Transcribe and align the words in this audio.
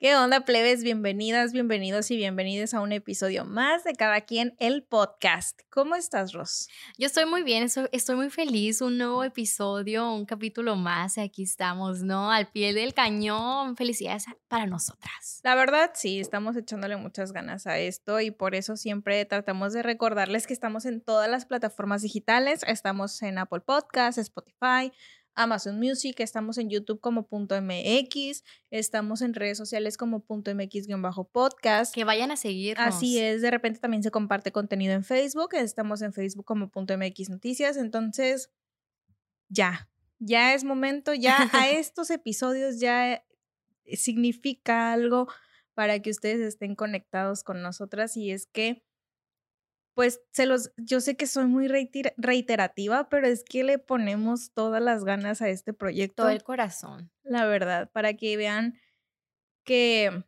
¿Qué 0.00 0.16
onda, 0.16 0.46
plebes? 0.46 0.82
Bienvenidas, 0.82 1.52
bienvenidos 1.52 2.10
y 2.10 2.16
bienvenidas 2.16 2.72
a 2.72 2.80
un 2.80 2.90
episodio 2.90 3.44
más 3.44 3.84
de 3.84 3.92
Cada 3.92 4.22
quien 4.22 4.56
el 4.58 4.82
podcast. 4.82 5.60
¿Cómo 5.68 5.94
estás, 5.94 6.32
Ros? 6.32 6.70
Yo 6.96 7.06
estoy 7.06 7.26
muy 7.26 7.42
bien, 7.42 7.64
estoy, 7.64 7.86
estoy 7.92 8.16
muy 8.16 8.30
feliz. 8.30 8.80
Un 8.80 8.96
nuevo 8.96 9.22
episodio, 9.24 10.10
un 10.10 10.24
capítulo 10.24 10.74
más. 10.74 11.18
y 11.18 11.20
Aquí 11.20 11.42
estamos, 11.42 12.02
¿no? 12.02 12.32
Al 12.32 12.48
pie 12.48 12.72
del 12.72 12.94
cañón. 12.94 13.76
Felicidades 13.76 14.24
para 14.48 14.64
nosotras. 14.64 15.40
La 15.44 15.54
verdad, 15.54 15.90
sí, 15.92 16.18
estamos 16.18 16.56
echándole 16.56 16.96
muchas 16.96 17.32
ganas 17.32 17.66
a 17.66 17.78
esto 17.78 18.20
y 18.20 18.30
por 18.30 18.54
eso 18.54 18.78
siempre 18.78 19.22
tratamos 19.26 19.74
de 19.74 19.82
recordarles 19.82 20.46
que 20.46 20.54
estamos 20.54 20.86
en 20.86 21.02
todas 21.02 21.28
las 21.28 21.44
plataformas 21.44 22.00
digitales. 22.00 22.62
Estamos 22.66 23.20
en 23.20 23.36
Apple 23.36 23.60
Podcasts, 23.60 24.16
Spotify, 24.16 24.92
Amazon 25.40 25.78
Music, 25.78 26.20
estamos 26.20 26.58
en 26.58 26.68
YouTube 26.68 27.00
como 27.00 27.26
punto 27.26 27.60
.mx, 27.60 28.44
estamos 28.70 29.22
en 29.22 29.34
redes 29.34 29.56
sociales 29.56 29.96
como 29.96 30.20
punto 30.20 30.54
.mx-podcast. 30.54 31.94
Que 31.94 32.04
vayan 32.04 32.30
a 32.30 32.36
seguirnos. 32.36 32.86
Así 32.86 33.18
es, 33.18 33.40
de 33.40 33.50
repente 33.50 33.80
también 33.80 34.02
se 34.02 34.10
comparte 34.10 34.52
contenido 34.52 34.92
en 34.92 35.02
Facebook, 35.02 35.54
estamos 35.54 36.02
en 36.02 36.12
Facebook 36.12 36.44
como 36.44 36.70
punto 36.70 36.96
.mx 36.96 37.30
noticias, 37.30 37.76
entonces 37.76 38.50
ya, 39.48 39.88
ya 40.18 40.54
es 40.54 40.64
momento, 40.64 41.14
ya 41.14 41.48
a 41.52 41.68
estos 41.70 42.10
episodios 42.10 42.78
ya 42.78 43.24
significa 43.86 44.92
algo 44.92 45.26
para 45.74 46.00
que 46.00 46.10
ustedes 46.10 46.40
estén 46.40 46.74
conectados 46.74 47.42
con 47.42 47.62
nosotras 47.62 48.16
y 48.16 48.30
es 48.30 48.46
que 48.46 48.84
pues 50.00 50.22
se 50.32 50.46
los 50.46 50.72
yo 50.78 51.00
sé 51.00 51.14
que 51.16 51.26
soy 51.26 51.44
muy 51.46 51.68
reitera- 51.68 52.14
reiterativa, 52.16 53.08
pero 53.10 53.26
es 53.26 53.44
que 53.44 53.64
le 53.64 53.78
ponemos 53.78 54.50
todas 54.52 54.82
las 54.82 55.04
ganas 55.04 55.42
a 55.42 55.50
este 55.50 55.74
proyecto, 55.74 56.22
Todo 56.22 56.30
el 56.30 56.42
corazón. 56.42 57.10
la 57.22 57.44
verdad, 57.44 57.90
para 57.92 58.14
que 58.14 58.36
vean 58.38 58.78
que 59.64 60.24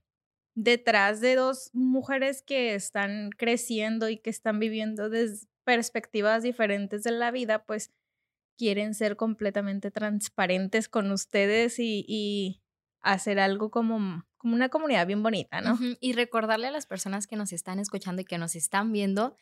detrás 0.55 1.21
de 1.23 1.37
dos 1.37 1.71
mujeres 1.73 2.43
que 2.43 2.75
están 2.75 3.31
creciendo 3.31 4.11
y 4.11 4.19
que 4.19 4.29
están 4.29 4.59
viviendo 4.59 5.09
desde 5.09 5.47
perspectivas 5.65 6.43
diferentes 6.43 7.03
de 7.03 7.13
la 7.13 7.31
vida, 7.31 7.65
pues 7.65 7.93
quieren 8.59 8.93
ser 8.95 9.17
completamente 9.17 9.91
transparentes 9.91 10.89
con 10.91 11.11
ustedes 11.11 11.79
y, 11.79 12.05
y 12.07 12.63
hacer 13.01 13.39
algo 13.41 13.71
como, 13.71 14.27
como 14.43 14.55
una 14.55 14.69
comunidad 14.69 15.07
bien 15.07 15.23
bonita, 15.23 15.61
¿no? 15.61 15.79
Y 16.01 16.13
recordarle 16.13 16.67
a 16.67 16.71
las 16.73 16.85
personas 16.87 17.27
que 17.27 17.37
nos 17.37 17.53
están 17.53 17.79
escuchando 17.79 18.21
y 18.23 18.25
que 18.25 18.37
nos 18.39 18.55
están 18.57 18.93
viendo 18.93 19.37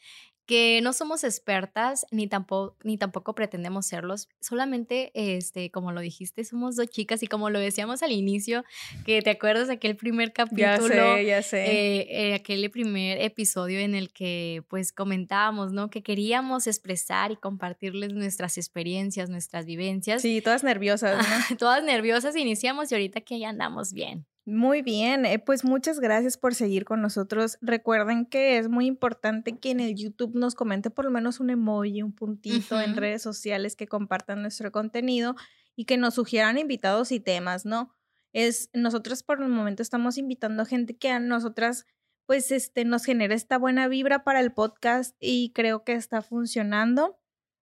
que 0.46 0.80
no 0.82 0.92
somos 0.92 1.22
expertas 1.22 2.04
ni 2.10 2.26
tampoco, 2.26 2.76
ni 2.82 2.98
tampoco 2.98 3.36
pretendemos 3.36 3.86
serlos. 3.86 4.28
Solamente, 4.40 5.12
este, 5.14 5.70
como 5.70 5.92
lo 5.92 6.00
dijiste, 6.00 6.42
somos 6.42 6.74
dos 6.74 6.88
chicas 6.88 7.22
y 7.22 7.28
como 7.28 7.50
lo 7.50 7.60
decíamos 7.60 8.02
al 8.02 8.10
inicio, 8.10 8.64
que 9.06 9.22
te 9.22 9.30
acuerdas 9.30 9.68
de 9.68 9.74
aquel 9.74 9.96
primer 9.96 10.30
Ya 10.30 10.34
capítulo. 10.34 10.88
sé, 11.16 11.24
ya 11.24 11.42
sé. 11.42 11.64
eh, 11.70 12.06
eh, 12.10 12.34
aquel 12.34 12.68
primer 12.72 13.20
episodio 13.20 13.78
en 13.78 13.94
el 13.94 14.12
que 14.12 14.64
pues 14.68 14.92
comentábamos, 14.92 15.70
¿no? 15.72 15.88
Que 15.88 16.02
queríamos 16.02 16.66
expresar 16.66 17.30
y 17.30 17.36
compartirles 17.36 18.12
nuestras 18.12 18.58
experiencias, 18.58 19.30
nuestras 19.30 19.66
vivencias. 19.66 20.20
sí, 20.20 20.40
todas 20.42 20.64
nerviosas, 20.64 21.16
¿no? 21.28 21.56
Todas 21.58 21.84
nerviosas 21.84 22.34
iniciamos 22.34 22.90
y 22.90 22.96
ahorita 22.96 23.20
que 23.20 23.38
ya 23.38 23.50
andamos 23.50 23.92
bien. 23.92 24.26
Muy 24.46 24.80
bien, 24.82 25.26
eh, 25.26 25.38
pues 25.38 25.64
muchas 25.64 26.00
gracias 26.00 26.38
por 26.38 26.54
seguir 26.54 26.84
con 26.84 27.02
nosotros. 27.02 27.58
Recuerden 27.60 28.24
que 28.24 28.56
es 28.56 28.68
muy 28.68 28.86
importante 28.86 29.58
que 29.58 29.70
en 29.70 29.80
el 29.80 29.94
YouTube 29.94 30.34
nos 30.34 30.54
comente 30.54 30.88
por 30.90 31.04
lo 31.04 31.10
menos 31.10 31.40
un 31.40 31.50
emoji, 31.50 32.02
un 32.02 32.12
puntito 32.12 32.80
en 32.80 32.96
redes 32.96 33.22
sociales 33.22 33.76
que 33.76 33.86
compartan 33.86 34.40
nuestro 34.42 34.72
contenido 34.72 35.36
y 35.76 35.84
que 35.84 35.98
nos 35.98 36.14
sugieran 36.14 36.56
invitados 36.56 37.12
y 37.12 37.20
temas, 37.20 37.66
¿no? 37.66 37.94
Es 38.32 38.70
nosotros 38.72 39.22
por 39.22 39.42
el 39.42 39.48
momento 39.48 39.82
estamos 39.82 40.16
invitando 40.16 40.64
gente 40.64 40.96
que 40.96 41.10
a 41.10 41.20
nosotras 41.20 41.86
pues 42.26 42.52
este 42.52 42.84
nos 42.84 43.04
genera 43.04 43.34
esta 43.34 43.58
buena 43.58 43.88
vibra 43.88 44.24
para 44.24 44.40
el 44.40 44.52
podcast 44.52 45.16
y 45.20 45.52
creo 45.52 45.84
que 45.84 45.94
está 45.94 46.22
funcionando. 46.22 47.18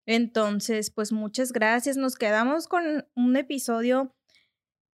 Entonces, 0.07 0.91
pues 0.91 1.11
muchas 1.11 1.53
gracias. 1.53 1.97
Nos 1.97 2.17
quedamos 2.17 2.69
con 2.69 3.07
un 3.15 3.37
episodio 3.37 4.15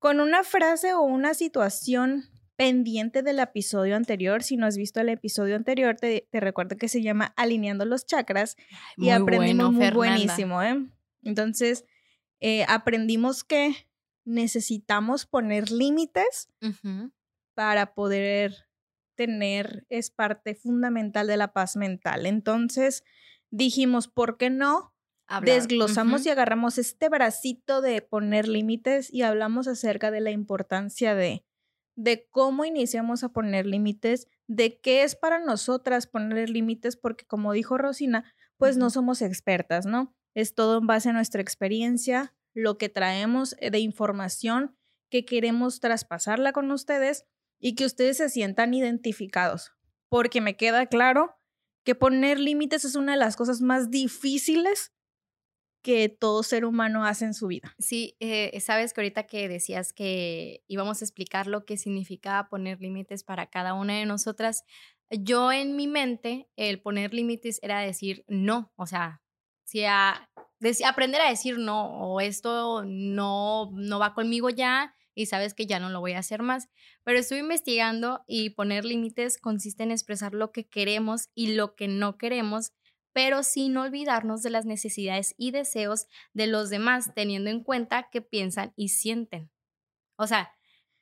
con 0.04 0.20
una 0.20 0.44
frase 0.44 0.92
o 0.92 1.00
una 1.00 1.32
situación 1.32 2.25
pendiente 2.56 3.22
del 3.22 3.38
episodio 3.38 3.97
anterior. 3.97 4.42
Si 4.42 4.59
no 4.59 4.66
has 4.66 4.76
visto 4.76 5.00
el 5.00 5.09
episodio 5.09 5.56
anterior, 5.56 5.97
te, 5.97 6.28
te 6.31 6.41
recuerdo 6.41 6.76
que 6.76 6.88
se 6.91 7.00
llama 7.00 7.32
Alineando 7.38 7.87
los 7.87 8.04
chakras 8.04 8.56
y 8.98 9.04
Muy 9.04 9.10
aprendimos 9.12 9.69
bueno, 9.69 9.72
muy 9.72 9.82
Fernanda. 9.82 9.97
buenísimo, 9.97 10.62
¿eh? 10.62 10.87
Entonces, 11.22 11.87
eh, 12.41 12.66
aprendimos 12.69 13.44
que 13.44 13.88
necesitamos 14.26 15.25
poner 15.25 15.70
límites 15.70 16.50
para 17.54 17.94
poder 17.94 18.69
tener, 19.15 19.86
es 19.88 20.10
parte 20.10 20.54
fundamental 20.54 21.26
de 21.28 21.38
la 21.38 21.54
paz 21.54 21.76
mental. 21.76 22.26
Entonces, 22.26 23.04
dijimos, 23.48 24.09
¿por 24.09 24.36
qué 24.36 24.50
no? 24.50 24.94
Hablar. 25.27 25.55
desglosamos 25.55 26.27
y 26.27 26.31
agarramos 26.31 26.79
este 26.79 27.09
bracito 27.09 27.81
de 27.81 28.03
poner 28.03 28.47
límites 28.47 29.12
y 29.12 29.23
hablamos 29.23 29.69
acerca 29.69 30.11
de 30.11 30.21
la 30.21 30.31
importancia 30.31 31.15
de, 31.15 31.45
de 31.97 32.29
cómo 32.31 32.65
iniciamos 32.65 33.25
a 33.25 33.31
poner 33.31 33.67
límites, 33.67 34.29
de 34.47 34.81
qué 34.81 35.03
es 35.03 35.17
para 35.17 35.39
nosotras 35.39 36.07
poner 36.07 36.51
límites, 36.51 36.97
porque 36.97 37.25
como 37.25 37.53
dijo 37.53 37.79
Rosina, 37.79 38.34
pues 38.59 38.77
no 38.77 38.91
somos 38.91 39.23
expertas, 39.23 39.87
¿no? 39.87 40.15
Es 40.34 40.55
todo 40.55 40.79
en 40.79 40.87
base 40.87 41.11
a 41.11 41.13
nuestra 41.13 41.41
experiencia, 41.41 42.34
lo 42.55 42.79
que 42.79 42.89
traemos 42.89 43.57
eh, 43.59 43.71
de 43.71 43.79
información 43.79 44.77
que 45.11 45.25
queremos 45.25 45.81
traspasarla 45.81 46.53
con 46.53 46.71
ustedes 46.71 47.25
y 47.61 47.75
que 47.75 47.84
ustedes 47.84 48.17
se 48.17 48.29
sientan 48.29 48.75
identificados, 48.75 49.73
porque 50.09 50.41
me 50.41 50.57
queda 50.57 50.87
claro 50.87 51.37
que 51.84 51.95
poner 51.95 52.41
límites 52.41 52.84
es 52.84 52.95
una 52.95 53.13
de 53.13 53.19
las 53.19 53.37
cosas 53.37 53.61
más 53.61 53.91
difíciles 53.91 54.94
que 55.84 56.09
todo 56.09 56.43
ser 56.43 56.65
humano 56.65 57.05
hace 57.05 57.27
en 57.27 57.34
su 57.34 57.47
vida. 57.47 57.77
Sí, 57.78 58.17
eh, 58.19 58.59
sabes 58.61 58.95
que 58.95 59.03
ahorita 59.03 59.27
que 59.27 59.49
decías 59.49 59.93
que 59.93 60.65
íbamos 60.67 61.03
a 61.03 61.05
explicar 61.05 61.47
lo 61.47 61.67
que 61.67 61.77
significaba 61.77 62.49
poner 62.49 62.81
límites 62.81 63.22
para 63.22 63.50
cada 63.50 63.75
una 63.75 63.99
de 63.99 64.06
nosotras, 64.06 64.65
yo 65.11 65.53
en 65.53 65.77
mi 65.77 65.87
mente 65.87 66.49
el 66.56 66.81
poner 66.81 67.12
límites 67.12 67.61
era 67.62 67.81
decir 67.81 68.25
no, 68.28 68.72
o 68.77 68.87
sea, 68.87 69.22
si 69.65 69.84
aprender 69.84 71.21
a 71.21 71.28
decir 71.28 71.59
no 71.59 71.87
o 72.01 72.21
esto 72.22 72.83
no, 72.87 73.71
no 73.75 73.99
va 73.99 74.15
conmigo 74.15 74.49
ya 74.49 74.95
y 75.15 75.27
sabes 75.27 75.53
que 75.53 75.66
ya 75.66 75.81
no 75.81 75.91
lo 75.91 76.01
voy 76.01 76.12
a 76.12 76.21
hacer 76.21 76.43
más. 76.43 76.71
Pero 77.05 77.19
estuve 77.19 77.41
investigando 77.41 78.25
y 78.27 78.51
poner 78.51 78.87
límites 78.87 79.37
consiste 79.37 79.83
en 79.83 79.91
expresar 79.91 80.33
lo 80.33 80.51
que 80.51 80.66
queremos 80.66 81.28
y 81.34 81.55
lo 81.55 81.75
que 81.75 81.89
no 81.89 82.16
queremos, 82.16 82.72
pero 83.15 83.43
sin 83.43 83.75
olvidarnos 83.79 84.43
de 84.43 84.51
las 84.51 84.67
necesidades 84.67 85.35
y 85.39 85.51
deseos 85.53 86.07
de 86.35 86.47
los 86.47 86.69
demás, 86.69 87.13
teniendo 87.15 87.49
en 87.49 87.63
cuenta 87.65 88.11
que 88.11 88.21
piensan 88.21 88.75
y 88.77 88.89
sienten. 88.91 89.51
O 90.17 90.27
sea, 90.27 90.53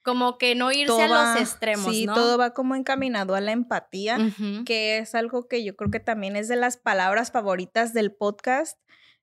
como 0.03 0.39
que 0.39 0.55
no 0.55 0.71
irse 0.73 1.03
a 1.03 1.09
va- 1.09 1.33
los 1.33 1.41
extremos, 1.43 1.93
sí, 1.93 2.07
¿no? 2.07 2.15
todo 2.15 2.39
va 2.39 2.55
como 2.55 2.75
encaminado 2.77 3.35
a 3.35 3.41
la 3.41 3.53
empatía, 3.53 4.19
que 4.65 4.99
es 4.99 5.15
algo 5.17 5.49
que 5.49 5.65
yo 5.65 5.75
creo 5.75 5.91
que 5.91 6.01
también 6.01 6.37
es 6.37 6.47
de 6.49 6.57
las 6.57 6.77
palabras 6.77 7.33
favoritas 7.33 7.93
del 7.95 8.13
podcast, 8.13 8.79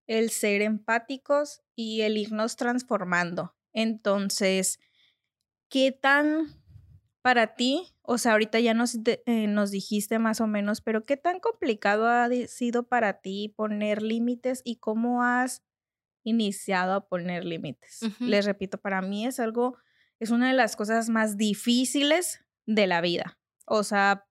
el 0.08 0.30
ser 0.32 0.62
empáticos 0.62 1.62
y 1.76 2.02
el 2.02 2.18
irnos 2.18 2.56
transformando. 2.56 3.56
Entonces, 3.74 4.80
¿qué 5.70 5.92
tan 5.92 6.59
para 7.30 7.54
ti, 7.54 7.94
o 8.02 8.18
sea, 8.18 8.32
ahorita 8.32 8.60
ya 8.60 8.74
nos, 8.74 9.04
de- 9.04 9.22
eh, 9.28 9.46
nos 9.46 9.70
dijiste 9.70 10.18
más 10.18 10.42
o 10.42 10.48
menos, 10.48 10.82
pero 10.82 11.06
qué 11.06 11.16
tan 11.16 11.40
complicado 11.40 12.08
ha 12.08 12.28
sido 12.48 12.88
para 12.88 13.22
ti 13.22 13.54
poner 13.56 14.02
límites 14.02 14.64
y 14.66 14.78
cómo 14.78 15.22
has 15.24 15.64
iniciado 16.24 16.94
a 16.94 17.08
poner 17.08 17.46
límites? 17.46 18.00
Les 18.26 18.46
repito, 18.46 18.80
para 18.80 19.04
mí 19.04 19.28
es 19.28 19.40
algo, 19.40 19.78
es 20.20 20.32
una 20.32 20.48
de 20.48 20.56
las 20.56 20.76
cosas 20.76 21.10
más 21.10 21.38
difíciles 21.38 22.44
de 22.66 22.88
la 22.88 23.00
vida. 23.00 23.38
O 23.68 23.84
sea, 23.84 24.26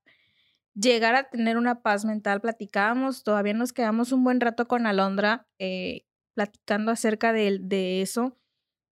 llegar 0.74 1.14
a 1.14 1.30
tener 1.30 1.56
una 1.56 1.82
paz 1.82 2.04
mental, 2.04 2.40
platicábamos, 2.40 3.22
todavía 3.22 3.54
nos 3.54 3.72
quedamos 3.72 4.10
un 4.10 4.24
buen 4.24 4.40
rato 4.40 4.66
con 4.66 4.88
Alondra 4.88 5.46
eh, 5.60 6.04
platicando 6.34 6.90
acerca 6.90 7.32
de, 7.32 7.58
de 7.60 8.02
eso. 8.02 8.36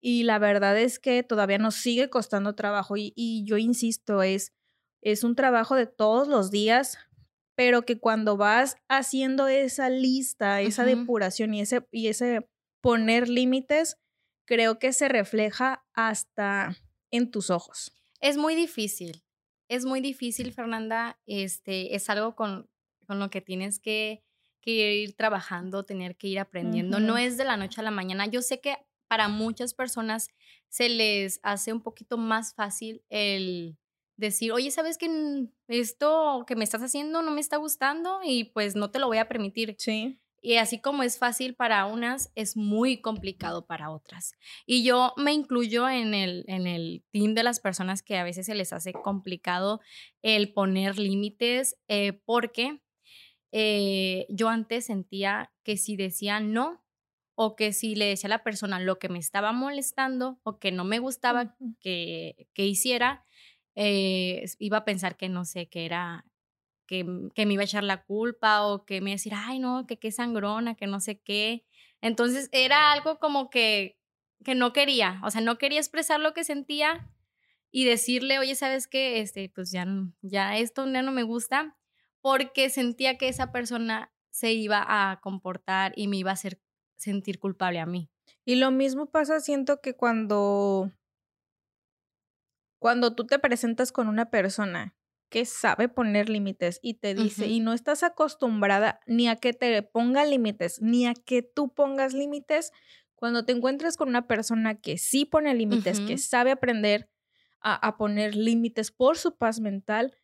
Y 0.08 0.22
la 0.22 0.38
verdad 0.38 0.78
es 0.78 1.00
que 1.00 1.24
todavía 1.24 1.58
nos 1.58 1.74
sigue 1.74 2.12
costando 2.12 2.54
trabajo 2.54 2.96
y, 2.96 3.12
y 3.16 3.44
yo 3.46 3.58
insisto, 3.58 4.22
es 4.22 4.54
es 5.06 5.24
un 5.24 5.36
trabajo 5.36 5.76
de 5.76 5.86
todos 5.86 6.28
los 6.28 6.50
días, 6.50 6.98
pero 7.54 7.86
que 7.86 8.00
cuando 8.00 8.38
vas 8.38 8.76
haciendo 8.88 9.48
esa 9.48 9.90
lista, 9.92 10.62
esa 10.62 10.84
depuración 10.84 11.54
y 11.54 11.62
ese, 11.62 11.88
y 11.92 12.08
ese 12.08 12.50
poner 12.82 13.30
límites, 13.30 13.98
creo 14.46 14.80
que 14.80 14.94
se 14.94 15.08
refleja 15.08 15.86
hasta 15.94 16.76
en 17.12 17.30
tus 17.30 17.52
ojos. 17.52 17.94
Es 18.20 18.38
muy 18.38 18.56
difícil, 18.56 19.24
es 19.70 19.86
muy 19.86 20.02
difícil, 20.02 20.52
Fernanda. 20.54 21.20
Este, 21.28 21.96
es 21.96 22.10
algo 22.10 22.36
con, 22.36 22.68
con 23.06 23.20
lo 23.20 23.30
que 23.30 23.42
tienes 23.42 23.80
que, 23.80 24.24
que, 24.60 24.96
ir 24.96 25.16
trabajando, 25.16 25.86
tener 25.86 26.16
que 26.16 26.30
ir 26.30 26.40
aprendiendo. 26.40 27.00
No 27.00 27.20
es 27.20 27.38
de 27.38 27.46
la 27.46 27.58
noche 27.58 27.80
a 27.80 27.84
la 27.84 27.92
mañana. 27.92 28.26
Yo 28.26 28.42
sé 28.42 28.60
que 28.60 28.76
para 29.08 29.28
muchas 29.28 29.74
personas 29.74 30.28
se 30.70 30.90
les 30.90 31.40
hace 31.44 31.74
un 31.74 31.82
poquito 31.82 32.18
más 32.18 32.54
fácil 32.54 33.04
el 33.10 33.78
decir, 34.18 34.52
oye, 34.52 34.72
¿sabes 34.72 34.98
que 34.98 35.48
esto 35.68 36.46
que 36.48 36.56
me 36.56 36.64
estás 36.64 36.82
haciendo 36.82 37.22
no 37.22 37.32
me 37.32 37.42
está 37.42 37.58
gustando 37.58 38.20
y 38.24 38.46
pues 38.46 38.76
no 38.76 38.92
te 38.92 39.00
lo 39.00 39.08
voy 39.08 39.18
a 39.18 39.28
permitir? 39.28 39.76
Sí. 39.78 40.20
Y 40.42 40.58
así 40.58 40.80
como 40.80 41.02
es 41.02 41.18
fácil 41.18 41.56
para 41.56 41.88
unas, 41.88 42.32
es 42.36 42.56
muy 42.56 43.02
complicado 43.02 43.66
para 43.66 43.90
otras. 43.90 44.34
Y 44.68 44.84
yo 44.84 45.14
me 45.18 45.34
incluyo 45.34 45.90
en 45.90 46.14
el, 46.14 46.46
en 46.48 46.68
el 46.68 47.04
team 47.12 47.34
de 47.34 47.42
las 47.42 47.60
personas 47.60 48.04
que 48.04 48.18
a 48.18 48.24
veces 48.24 48.46
se 48.46 48.54
les 48.54 48.72
hace 48.72 48.94
complicado 48.94 49.82
el 50.22 50.54
poner 50.54 51.00
límites 51.00 51.78
eh, 51.88 52.14
porque 52.26 52.80
eh, 53.52 54.28
yo 54.30 54.50
antes 54.50 54.86
sentía 54.86 55.52
que 55.64 55.78
si 55.78 55.96
decía 55.96 56.40
no 56.40 56.85
o 57.36 57.56
que 57.56 57.74
si 57.74 57.96
le 57.96 58.06
decía 58.06 58.28
a 58.28 58.30
la 58.30 58.44
persona 58.44 58.80
lo 58.80 59.00
que 59.00 59.10
me 59.10 59.20
estaba 59.20 59.52
molestando 59.52 60.40
o 60.44 60.60
que 60.60 60.72
no 60.72 60.86
me 60.86 61.00
gustaba 61.00 61.56
que, 61.80 62.48
que 62.54 62.66
hiciera, 62.66 63.26
eh, 63.76 64.46
iba 64.60 64.78
a 64.80 64.86
pensar 64.86 65.18
que 65.18 65.30
no 65.30 65.46
sé, 65.46 65.68
que 65.68 65.86
era 65.86 66.26
Mm, 66.90 67.30
que, 67.34 67.46
me 67.46 67.54
iba 67.54 67.62
a 67.62 67.66
echar 67.66 67.84
la 67.84 68.04
culpa 68.04 68.66
o 68.66 68.86
que 68.86 69.02
me 69.02 69.12
iba 69.12 69.16
a 69.16 69.20
decir, 69.20 69.34
ay, 69.36 69.60
no, 69.60 69.86
que 69.88 69.98
qué 69.98 70.12
sangrona, 70.12 70.76
que 70.76 70.88
no 70.88 71.00
sé 71.00 71.20
qué. 71.20 71.66
Entonces 72.02 72.50
era 72.52 72.92
algo 72.92 73.20
como 73.20 73.50
que, 73.50 73.98
que 74.44 74.56
no 74.56 74.74
quería, 74.74 75.22
o 75.24 75.32
sea, 75.32 75.42
no 75.42 75.58
quería 75.58 75.80
expresar 75.80 76.20
lo 76.20 76.34
que 76.34 76.44
sentía 76.44 77.10
y 77.72 77.86
decirle, 77.86 78.40
oye, 78.40 78.56
¿sabes 78.56 78.88
qué? 78.88 79.20
Este, 79.22 79.52
pues 79.54 79.72
ya, 79.72 79.88
ya 80.22 80.58
esto 80.58 80.86
ya 80.92 81.02
no 81.02 81.12
me 81.12 81.24
gusta, 81.24 81.78
porque 82.22 82.70
sentía 82.70 83.18
que 83.18 83.30
esa 83.30 83.52
persona 83.52 84.14
se 84.32 84.54
iba 84.54 84.84
a 84.88 85.20
comportar 85.22 85.94
y 85.96 86.08
me 86.08 86.18
iba 86.18 86.32
a 86.32 86.34
hacer 86.36 86.60
sentir 86.96 87.40
culpable 87.40 87.80
a 87.80 87.86
mí. 87.86 88.10
Y 88.44 88.56
lo 88.56 88.72
mismo 88.72 89.08
pasa, 89.08 89.40
siento 89.40 89.82
que 89.82 89.96
cuando, 89.96 90.92
cuando 92.80 93.16
tú 93.16 93.26
te 93.26 93.40
presentas 93.40 93.92
con 93.92 94.08
una 94.08 94.30
persona 94.30 94.96
que 95.30 95.46
sabe 95.46 95.90
poner 95.90 96.30
límites 96.30 96.80
y 96.82 96.96
te 96.96 97.14
dice, 97.14 97.48
y 97.48 97.60
no 97.60 97.74
estás 97.74 98.04
acostumbrada 98.04 99.02
ni 99.06 99.28
a 99.28 99.36
que 99.36 99.54
te 99.54 99.82
ponga 99.82 100.24
límites, 100.24 100.82
ni 100.82 101.08
a 101.08 101.14
que 101.14 101.42
tú 101.42 101.74
pongas 101.74 102.14
límites, 102.14 102.72
cuando 103.16 103.46
te 103.46 103.54
encuentres 103.54 103.98
con 103.98 104.10
una 104.10 104.28
persona 104.28 104.76
que 104.76 104.98
sí 104.98 105.26
pone 105.26 105.54
límites, 105.56 106.00
que 106.00 106.18
sabe 106.18 106.52
aprender 106.52 107.10
a, 107.60 107.98
poner 107.98 108.36
límites 108.36 108.92
por 108.92 109.18
su 109.18 109.38
paz 109.38 109.60
mental, 109.60 110.16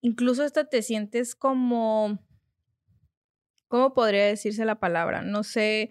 incluso 0.00 0.42
hasta 0.42 0.64
te 0.64 0.80
sientes 0.80 1.34
como, 1.34 2.18
¿cómo 3.66 3.92
podría 3.92 4.24
decirse 4.24 4.64
la 4.64 4.80
palabra? 4.80 5.20
No 5.20 5.44
sé, 5.44 5.90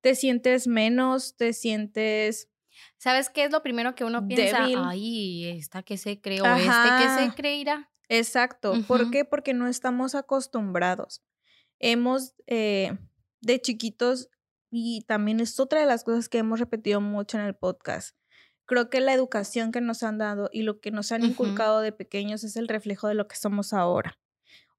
te 0.00 0.14
sientes 0.14 0.66
menos, 0.66 1.36
te 1.36 1.52
sientes... 1.52 2.48
¿Sabes 2.96 3.28
qué 3.28 3.44
es 3.44 3.52
lo 3.52 3.62
primero 3.62 3.94
que 3.94 4.04
uno 4.04 4.26
piensa? 4.26 4.64
Ay, 4.64 5.46
esta 5.46 5.82
que 5.82 5.96
se 5.96 6.20
creó, 6.20 6.44
este 6.56 6.70
que 6.98 7.24
se 7.24 7.34
creerá. 7.34 7.90
Exacto. 8.08 8.74
¿Por 8.86 9.10
qué? 9.10 9.24
Porque 9.24 9.54
no 9.54 9.66
estamos 9.66 10.14
acostumbrados. 10.14 11.22
Hemos, 11.78 12.34
eh, 12.46 12.96
de 13.40 13.60
chiquitos, 13.60 14.28
y 14.70 15.02
también 15.02 15.40
es 15.40 15.58
otra 15.58 15.80
de 15.80 15.86
las 15.86 16.04
cosas 16.04 16.28
que 16.28 16.38
hemos 16.38 16.60
repetido 16.60 17.00
mucho 17.00 17.38
en 17.38 17.44
el 17.44 17.54
podcast. 17.54 18.16
Creo 18.66 18.88
que 18.88 19.00
la 19.00 19.12
educación 19.12 19.72
que 19.72 19.80
nos 19.80 20.02
han 20.02 20.18
dado 20.18 20.48
y 20.52 20.62
lo 20.62 20.80
que 20.80 20.92
nos 20.92 21.10
han 21.10 21.24
inculcado 21.24 21.80
de 21.80 21.90
pequeños 21.92 22.44
es 22.44 22.56
el 22.56 22.68
reflejo 22.68 23.08
de 23.08 23.14
lo 23.14 23.26
que 23.26 23.36
somos 23.36 23.72
ahora. 23.72 24.18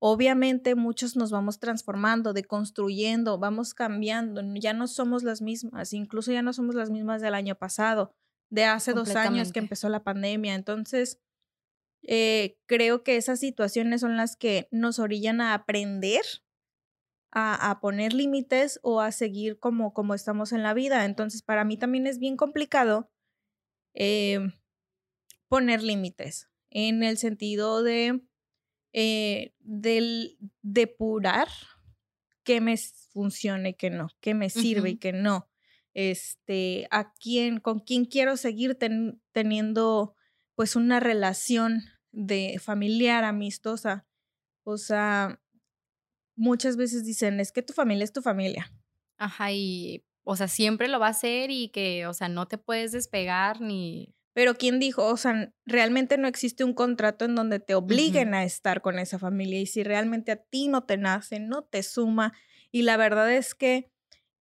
Obviamente 0.04 0.74
muchos 0.74 1.16
nos 1.16 1.30
vamos 1.30 1.60
transformando, 1.60 2.34
deconstruyendo, 2.34 3.38
vamos 3.38 3.76
cambiando, 3.76 4.42
ya 4.56 4.74
no 4.74 4.88
somos 4.88 5.22
las 5.22 5.44
mismas, 5.44 5.94
incluso 5.94 6.32
ya 6.32 6.42
no 6.42 6.54
somos 6.54 6.74
las 6.74 6.90
mismas 6.90 7.22
del 7.22 7.36
año 7.36 7.54
pasado, 7.54 8.12
de 8.50 8.66
hace 8.66 8.94
dos 8.94 9.16
años 9.16 9.52
que 9.52 9.60
empezó 9.60 9.90
la 9.90 10.04
pandemia. 10.04 10.56
Entonces, 10.56 11.20
eh, 12.02 12.58
creo 12.66 13.04
que 13.04 13.16
esas 13.16 13.40
situaciones 13.40 14.02
son 14.02 14.18
las 14.18 14.36
que 14.36 14.68
nos 14.72 14.98
orillan 14.98 15.40
a 15.40 15.54
aprender 15.54 16.24
a, 17.32 17.80
poner 17.80 18.12
límites 18.14 18.80
o 18.84 19.02
a 19.02 19.12
seguir 19.12 19.60
como, 19.60 19.94
como 19.94 20.16
estamos 20.16 20.52
en 20.52 20.64
la 20.64 20.74
vida. 20.74 21.06
Entonces, 21.06 21.44
para 21.44 21.64
mí 21.64 21.78
también 21.78 22.08
es 22.08 22.18
bien 22.18 22.38
complicado 22.38 23.10
eh, 23.94 24.40
poner 25.48 25.84
límites 25.84 26.50
en 26.72 27.04
el 27.04 27.18
sentido 27.18 27.84
de 27.84 28.22
eh, 28.94 29.54
del 29.60 30.38
depurar 30.62 31.48
qué 32.44 32.62
me 32.62 32.76
funcione 33.14 33.70
y 33.70 33.74
qué 33.74 33.90
no, 33.90 34.10
qué 34.20 34.34
me 34.34 34.50
sirve 34.50 34.92
y 34.92 34.98
qué 34.98 35.14
no. 35.14 35.48
Este, 35.94 36.88
a 36.92 37.14
quién, 37.14 37.60
con 37.60 37.80
quién 37.80 38.06
quiero 38.06 38.38
seguir 38.38 38.78
teniendo 39.32 40.16
pues 40.56 40.76
una 40.76 41.00
relación 41.00 41.84
de 42.12 42.60
familiar, 42.62 43.24
amistosa. 43.24 44.06
O 44.64 44.78
sea, 44.78 45.42
muchas 46.36 46.78
veces 46.78 47.06
dicen, 47.06 47.40
es 47.40 47.52
que 47.52 47.62
tu 47.62 47.74
familia 47.74 48.04
es 48.04 48.14
tu 48.14 48.22
familia. 48.22 48.72
Ajá, 49.18 49.52
y, 49.52 50.06
o 50.24 50.36
sea, 50.36 50.48
siempre 50.48 50.88
lo 50.88 51.00
va 51.00 51.08
a 51.08 51.12
hacer 51.12 51.52
y 51.52 51.70
que, 51.70 52.08
o 52.08 52.14
sea, 52.14 52.30
no 52.30 52.48
te 52.48 52.58
puedes 52.58 52.92
despegar 52.92 53.62
ni... 53.62 54.16
Pero 54.34 54.56
¿quién 54.56 54.80
dijo? 54.80 55.06
O 55.06 55.18
sea, 55.18 55.54
realmente 55.66 56.18
no 56.18 56.28
existe 56.28 56.64
un 56.64 56.74
contrato 56.74 57.26
en 57.26 57.36
donde 57.36 57.60
te 57.60 57.76
obliguen 57.76 58.34
a 58.34 58.44
estar 58.46 58.82
con 58.82 58.98
esa 58.98 59.20
familia 59.20 59.60
y 59.60 59.66
si 59.66 59.84
realmente 59.84 60.32
a 60.32 60.38
ti 60.38 60.68
no 60.68 60.86
te 60.86 60.98
nace, 60.98 61.40
no 61.40 61.64
te 61.64 61.84
suma 61.84 62.34
y 62.72 62.84
la 62.84 62.96
verdad 62.98 63.32
es 63.32 63.54
que 63.54 63.92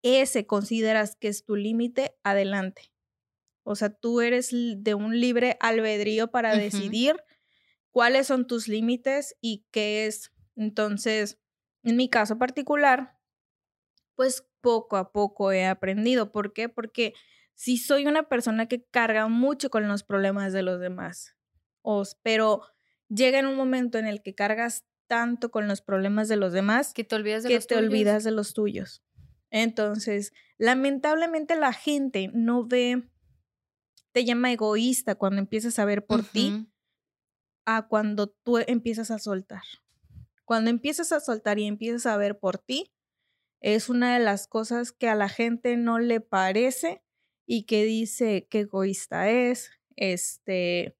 ese 0.02 0.46
consideras 0.46 1.16
que 1.16 1.28
es 1.28 1.44
tu 1.44 1.56
límite, 1.56 2.14
adelante. 2.22 2.92
O 3.64 3.74
sea, 3.74 3.90
tú 3.90 4.20
eres 4.20 4.50
de 4.52 4.94
un 4.94 5.20
libre 5.20 5.56
albedrío 5.60 6.30
para 6.30 6.56
decidir 6.56 7.16
cuáles 7.90 8.28
son 8.28 8.46
tus 8.46 8.68
límites 8.68 9.36
y 9.40 9.66
qué 9.70 10.06
es. 10.06 10.32
Entonces, 10.56 11.38
en 11.82 11.96
mi 11.96 12.08
caso 12.08 12.38
particular, 12.38 13.18
pues 14.14 14.46
poco 14.60 14.96
a 14.96 15.12
poco 15.12 15.52
he 15.52 15.66
aprendido. 15.66 16.32
¿Por 16.32 16.52
qué? 16.52 16.68
Porque 16.68 17.14
si 17.60 17.76
soy 17.76 18.06
una 18.06 18.22
persona 18.22 18.64
que 18.68 18.82
carga 18.86 19.28
mucho 19.28 19.68
con 19.68 19.86
los 19.86 20.02
problemas 20.02 20.54
de 20.54 20.62
los 20.62 20.80
demás, 20.80 21.36
pero 22.22 22.62
llega 23.10 23.38
en 23.38 23.44
un 23.44 23.54
momento 23.54 23.98
en 23.98 24.06
el 24.06 24.22
que 24.22 24.34
cargas 24.34 24.86
tanto 25.06 25.50
con 25.50 25.68
los 25.68 25.82
problemas 25.82 26.28
de 26.28 26.36
los 26.36 26.54
demás 26.54 26.94
que 26.94 27.04
te 27.04 27.16
olvidas 27.16 27.42
de, 27.42 27.50
que 27.50 27.56
los, 27.56 27.66
te 27.66 27.76
olvidas 27.76 28.24
de 28.24 28.30
los 28.30 28.54
tuyos. 28.54 29.02
Entonces, 29.50 30.32
lamentablemente 30.56 31.54
la 31.54 31.74
gente 31.74 32.30
no 32.32 32.64
ve 32.64 33.10
te 34.12 34.24
llama 34.24 34.50
egoísta 34.50 35.16
cuando 35.16 35.40
empiezas 35.40 35.78
a 35.78 35.84
ver 35.84 36.06
por 36.06 36.24
ti 36.24 36.66
a 37.66 37.88
cuando 37.88 38.30
tú 38.30 38.56
empiezas 38.56 39.10
a 39.10 39.18
soltar. 39.18 39.64
Cuando 40.46 40.70
empiezas 40.70 41.12
a 41.12 41.20
soltar 41.20 41.58
y 41.58 41.66
empiezas 41.66 42.06
a 42.06 42.16
ver 42.16 42.38
por 42.38 42.56
ti, 42.56 42.90
es 43.60 43.90
una 43.90 44.14
de 44.14 44.24
las 44.24 44.46
cosas 44.46 44.92
que 44.92 45.10
a 45.10 45.14
la 45.14 45.28
gente 45.28 45.76
no 45.76 45.98
le 45.98 46.22
parece 46.22 47.02
y 47.52 47.64
que 47.64 47.84
dice 47.84 48.46
que 48.48 48.60
egoísta 48.60 49.28
es, 49.28 49.72
este, 49.96 50.96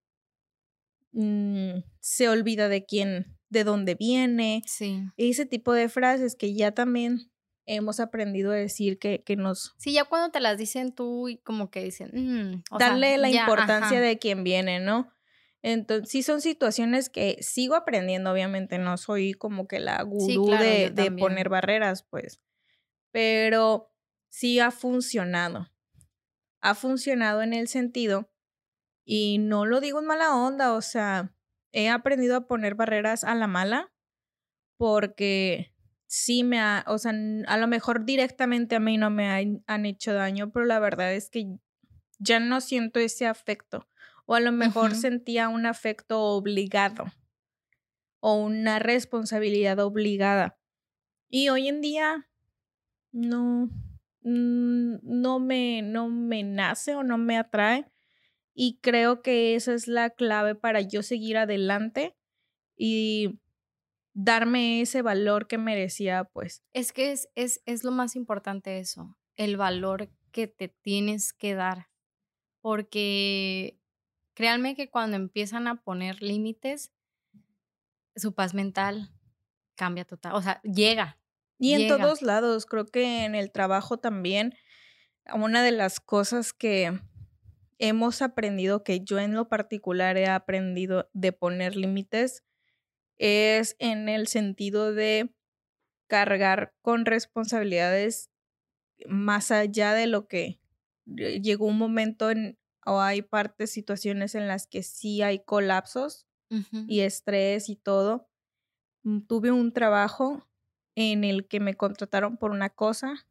mm, 1.12 1.84
se 2.00 2.28
olvida 2.28 2.68
de 2.68 2.84
quién, 2.84 3.38
de 3.50 3.62
dónde 3.62 3.94
viene. 3.94 4.64
Sí. 4.66 5.00
Ese 5.16 5.46
tipo 5.46 5.72
de 5.72 5.88
frases 5.88 6.34
que 6.34 6.52
ya 6.52 6.72
también 6.72 7.30
hemos 7.66 8.00
aprendido 8.00 8.50
a 8.50 8.56
decir 8.56 8.98
que, 8.98 9.22
que 9.22 9.36
nos... 9.36 9.76
Sí, 9.78 9.92
ya 9.92 10.06
cuando 10.06 10.32
te 10.32 10.40
las 10.40 10.58
dicen 10.58 10.92
tú 10.92 11.28
y 11.28 11.36
como 11.36 11.70
que 11.70 11.84
dicen... 11.84 12.10
Mm", 12.12 12.64
darle 12.76 13.16
la 13.16 13.30
importancia 13.30 14.00
de 14.00 14.18
quien 14.18 14.42
viene, 14.42 14.80
¿no? 14.80 15.08
Entonces, 15.62 16.10
sí 16.10 16.24
son 16.24 16.40
situaciones 16.40 17.10
que 17.10 17.36
sigo 17.42 17.76
aprendiendo, 17.76 18.32
obviamente, 18.32 18.76
no 18.78 18.96
soy 18.96 19.34
como 19.34 19.68
que 19.68 19.78
la 19.78 20.02
gurú 20.02 20.50
de, 20.50 20.90
de 20.90 21.12
poner 21.12 21.48
barreras, 21.48 22.02
pues, 22.02 22.40
pero 23.12 23.92
sí 24.30 24.58
ha 24.58 24.72
funcionado. 24.72 25.70
Ha 26.60 26.74
funcionado 26.74 27.42
en 27.42 27.54
el 27.54 27.68
sentido, 27.68 28.30
y 29.04 29.38
no 29.38 29.66
lo 29.66 29.80
digo 29.80 30.00
en 30.00 30.06
mala 30.06 30.36
onda, 30.36 30.72
o 30.74 30.82
sea, 30.82 31.34
he 31.72 31.88
aprendido 31.88 32.36
a 32.36 32.46
poner 32.46 32.74
barreras 32.74 33.24
a 33.24 33.34
la 33.34 33.46
mala 33.46 33.92
porque 34.76 35.74
sí 36.06 36.44
me 36.44 36.60
ha, 36.60 36.84
o 36.86 36.98
sea, 36.98 37.12
a 37.46 37.56
lo 37.58 37.66
mejor 37.66 38.04
directamente 38.04 38.76
a 38.76 38.80
mí 38.80 38.98
no 38.98 39.10
me 39.10 39.62
han 39.66 39.86
hecho 39.86 40.12
daño, 40.12 40.50
pero 40.52 40.64
la 40.66 40.78
verdad 40.78 41.12
es 41.14 41.30
que 41.30 41.58
ya 42.18 42.40
no 42.40 42.60
siento 42.60 43.00
ese 43.00 43.26
afecto. 43.26 43.88
O 44.26 44.34
a 44.34 44.40
lo 44.40 44.52
mejor 44.52 44.94
sentía 44.94 45.48
un 45.48 45.66
afecto 45.66 46.20
obligado. 46.20 47.04
o 48.20 48.34
una 48.34 48.78
responsabilidad 48.78 49.78
obligada. 49.80 50.58
Y 51.28 51.48
hoy 51.48 51.68
en 51.68 51.80
día 51.80 52.28
no, 53.12 53.70
no, 54.22 55.38
me, 55.40 55.82
no 55.82 56.08
me 56.08 56.42
nace 56.42 56.94
o 56.94 57.02
no 57.02 57.18
me 57.18 57.38
atrae. 57.38 57.90
Y 58.54 58.78
creo 58.80 59.22
que 59.22 59.54
esa 59.54 59.74
es 59.74 59.86
la 59.86 60.10
clave 60.10 60.54
para 60.54 60.80
yo 60.80 61.02
seguir 61.02 61.38
adelante 61.38 62.16
y 62.76 63.40
darme 64.12 64.80
ese 64.80 65.02
valor 65.02 65.46
que 65.46 65.58
merecía, 65.58 66.24
pues. 66.24 66.62
Es 66.72 66.92
que 66.92 67.12
es, 67.12 67.28
es, 67.34 67.62
es 67.66 67.84
lo 67.84 67.90
más 67.90 68.16
importante 68.16 68.78
eso, 68.78 69.16
el 69.36 69.56
valor 69.56 70.10
que 70.32 70.46
te 70.46 70.68
tienes 70.68 71.32
que 71.32 71.54
dar. 71.54 71.88
Porque 72.60 73.78
créanme 74.34 74.74
que 74.74 74.90
cuando 74.90 75.16
empiezan 75.16 75.66
a 75.66 75.82
poner 75.82 76.22
límites, 76.22 76.92
su 78.16 78.34
paz 78.34 78.54
mental 78.54 79.14
cambia 79.74 80.04
total. 80.04 80.34
O 80.34 80.42
sea, 80.42 80.60
llega. 80.62 81.19
Y 81.60 81.74
en 81.74 81.88
todos 81.88 82.22
lados, 82.22 82.66
creo 82.66 82.86
que 82.86 83.24
en 83.24 83.34
el 83.34 83.52
trabajo 83.52 83.98
también, 83.98 84.54
una 85.34 85.62
de 85.62 85.72
las 85.72 86.00
cosas 86.00 86.52
que 86.52 86.98
hemos 87.78 88.22
aprendido, 88.22 88.82
que 88.82 89.00
yo 89.00 89.18
en 89.18 89.34
lo 89.34 89.48
particular 89.48 90.16
he 90.16 90.26
aprendido 90.26 91.10
de 91.12 91.32
poner 91.32 91.76
límites, 91.76 92.44
es 93.18 93.76
en 93.78 94.08
el 94.08 94.26
sentido 94.26 94.94
de 94.94 95.34
cargar 96.08 96.74
con 96.82 97.04
responsabilidades 97.04 98.30
más 99.06 99.50
allá 99.50 99.92
de 99.94 100.06
lo 100.06 100.26
que 100.26 100.60
llegó 101.04 101.66
un 101.66 101.78
momento 101.78 102.30
en, 102.30 102.58
o 102.86 103.00
hay 103.00 103.22
partes, 103.22 103.70
situaciones 103.70 104.34
en 104.34 104.48
las 104.48 104.66
que 104.66 104.82
sí 104.82 105.22
hay 105.22 105.44
colapsos 105.44 106.26
y 106.88 107.00
estrés 107.00 107.68
y 107.68 107.76
todo. 107.76 108.28
Mm, 109.04 109.20
tuve 109.20 109.52
un 109.52 109.72
trabajo 109.72 110.49
en 111.00 111.24
el 111.24 111.48
que 111.48 111.60
me 111.60 111.74
contrataron 111.74 112.36
por 112.36 112.50
una 112.50 112.70
cosa 112.70 113.26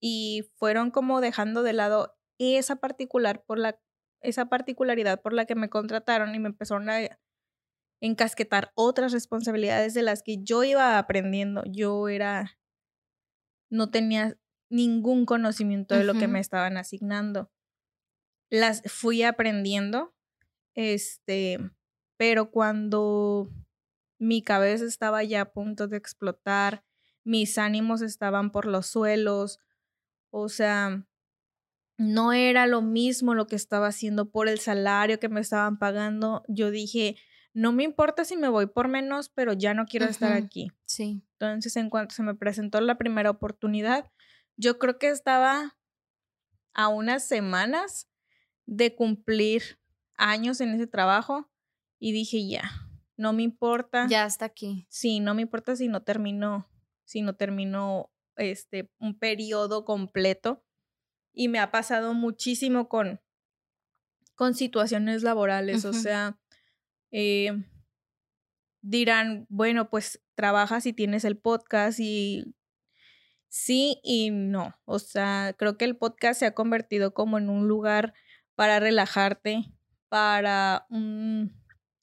y 0.00 0.50
fueron 0.56 0.90
como 0.90 1.20
dejando 1.20 1.62
de 1.62 1.72
lado 1.72 2.16
esa 2.38 2.76
particular 2.76 3.44
por 3.44 3.58
la 3.58 3.80
esa 4.20 4.46
particularidad 4.48 5.22
por 5.22 5.32
la 5.32 5.44
que 5.44 5.54
me 5.54 5.70
contrataron 5.70 6.34
y 6.34 6.40
me 6.40 6.48
empezaron 6.48 6.90
a 6.90 7.20
encasquetar 8.00 8.72
otras 8.74 9.12
responsabilidades 9.12 9.94
de 9.94 10.02
las 10.02 10.22
que 10.22 10.38
yo 10.42 10.64
iba 10.64 10.98
aprendiendo. 10.98 11.62
Yo 11.66 12.08
era 12.08 12.58
no 13.70 13.90
tenía 13.90 14.36
ningún 14.70 15.24
conocimiento 15.24 15.94
de 15.94 16.04
lo 16.04 16.14
que 16.14 16.28
me 16.28 16.40
estaban 16.40 16.76
asignando. 16.76 17.50
Las 18.50 18.82
fui 18.86 19.22
aprendiendo 19.22 20.14
este 20.74 21.58
pero 22.16 22.50
cuando 22.50 23.48
mi 24.18 24.42
cabeza 24.42 24.84
estaba 24.84 25.22
ya 25.24 25.42
a 25.42 25.52
punto 25.52 25.88
de 25.88 25.96
explotar, 25.96 26.84
mis 27.24 27.58
ánimos 27.58 28.02
estaban 28.02 28.50
por 28.50 28.66
los 28.66 28.86
suelos, 28.86 29.60
o 30.30 30.48
sea, 30.48 31.06
no 31.96 32.32
era 32.32 32.66
lo 32.66 32.80
mismo 32.80 33.34
lo 33.34 33.46
que 33.46 33.56
estaba 33.56 33.88
haciendo 33.88 34.30
por 34.30 34.48
el 34.48 34.60
salario 34.60 35.18
que 35.18 35.28
me 35.28 35.40
estaban 35.40 35.78
pagando. 35.78 36.44
Yo 36.46 36.70
dije, 36.70 37.16
no 37.54 37.72
me 37.72 37.82
importa 37.82 38.24
si 38.24 38.36
me 38.36 38.48
voy 38.48 38.66
por 38.66 38.88
menos, 38.88 39.28
pero 39.30 39.52
ya 39.52 39.74
no 39.74 39.84
quiero 39.84 40.06
estar 40.06 40.32
aquí. 40.32 40.70
Sí. 40.86 41.22
Entonces, 41.32 41.76
en 41.76 41.90
cuanto 41.90 42.14
se 42.14 42.22
me 42.22 42.34
presentó 42.34 42.80
la 42.80 42.98
primera 42.98 43.30
oportunidad, 43.30 44.10
yo 44.56 44.78
creo 44.78 44.98
que 44.98 45.08
estaba 45.08 45.76
a 46.72 46.88
unas 46.88 47.26
semanas 47.26 48.08
de 48.66 48.94
cumplir 48.94 49.80
años 50.16 50.60
en 50.60 50.70
ese 50.70 50.86
trajo 50.86 51.50
y 51.98 52.12
dije, 52.12 52.46
ya, 52.48 52.87
no 53.18 53.32
me 53.34 53.42
importa. 53.42 54.06
Ya 54.08 54.24
está 54.24 54.46
aquí. 54.46 54.86
Sí, 54.88 55.20
no 55.20 55.34
me 55.34 55.42
importa 55.42 55.76
si 55.76 55.88
no 55.88 56.02
terminó, 56.02 56.70
si 57.04 57.20
no 57.20 57.34
terminó 57.34 58.10
este, 58.36 58.90
un 58.98 59.18
periodo 59.18 59.84
completo. 59.84 60.64
Y 61.34 61.48
me 61.48 61.58
ha 61.58 61.70
pasado 61.70 62.14
muchísimo 62.14 62.88
con, 62.88 63.20
con 64.34 64.54
situaciones 64.54 65.22
laborales, 65.22 65.84
o 65.84 65.92
sea, 65.92 66.38
eh, 67.12 67.52
dirán, 68.80 69.46
bueno, 69.48 69.90
pues 69.90 70.20
trabajas 70.34 70.86
y 70.86 70.92
tienes 70.92 71.24
el 71.24 71.36
podcast 71.36 72.00
y 72.00 72.56
sí 73.48 74.00
y 74.02 74.30
no. 74.30 74.74
O 74.84 74.98
sea, 74.98 75.54
creo 75.56 75.76
que 75.76 75.84
el 75.84 75.96
podcast 75.96 76.40
se 76.40 76.46
ha 76.46 76.54
convertido 76.54 77.14
como 77.14 77.38
en 77.38 77.50
un 77.50 77.68
lugar 77.68 78.14
para 78.54 78.80
relajarte, 78.80 79.64
para 80.08 80.86
un, 80.88 81.54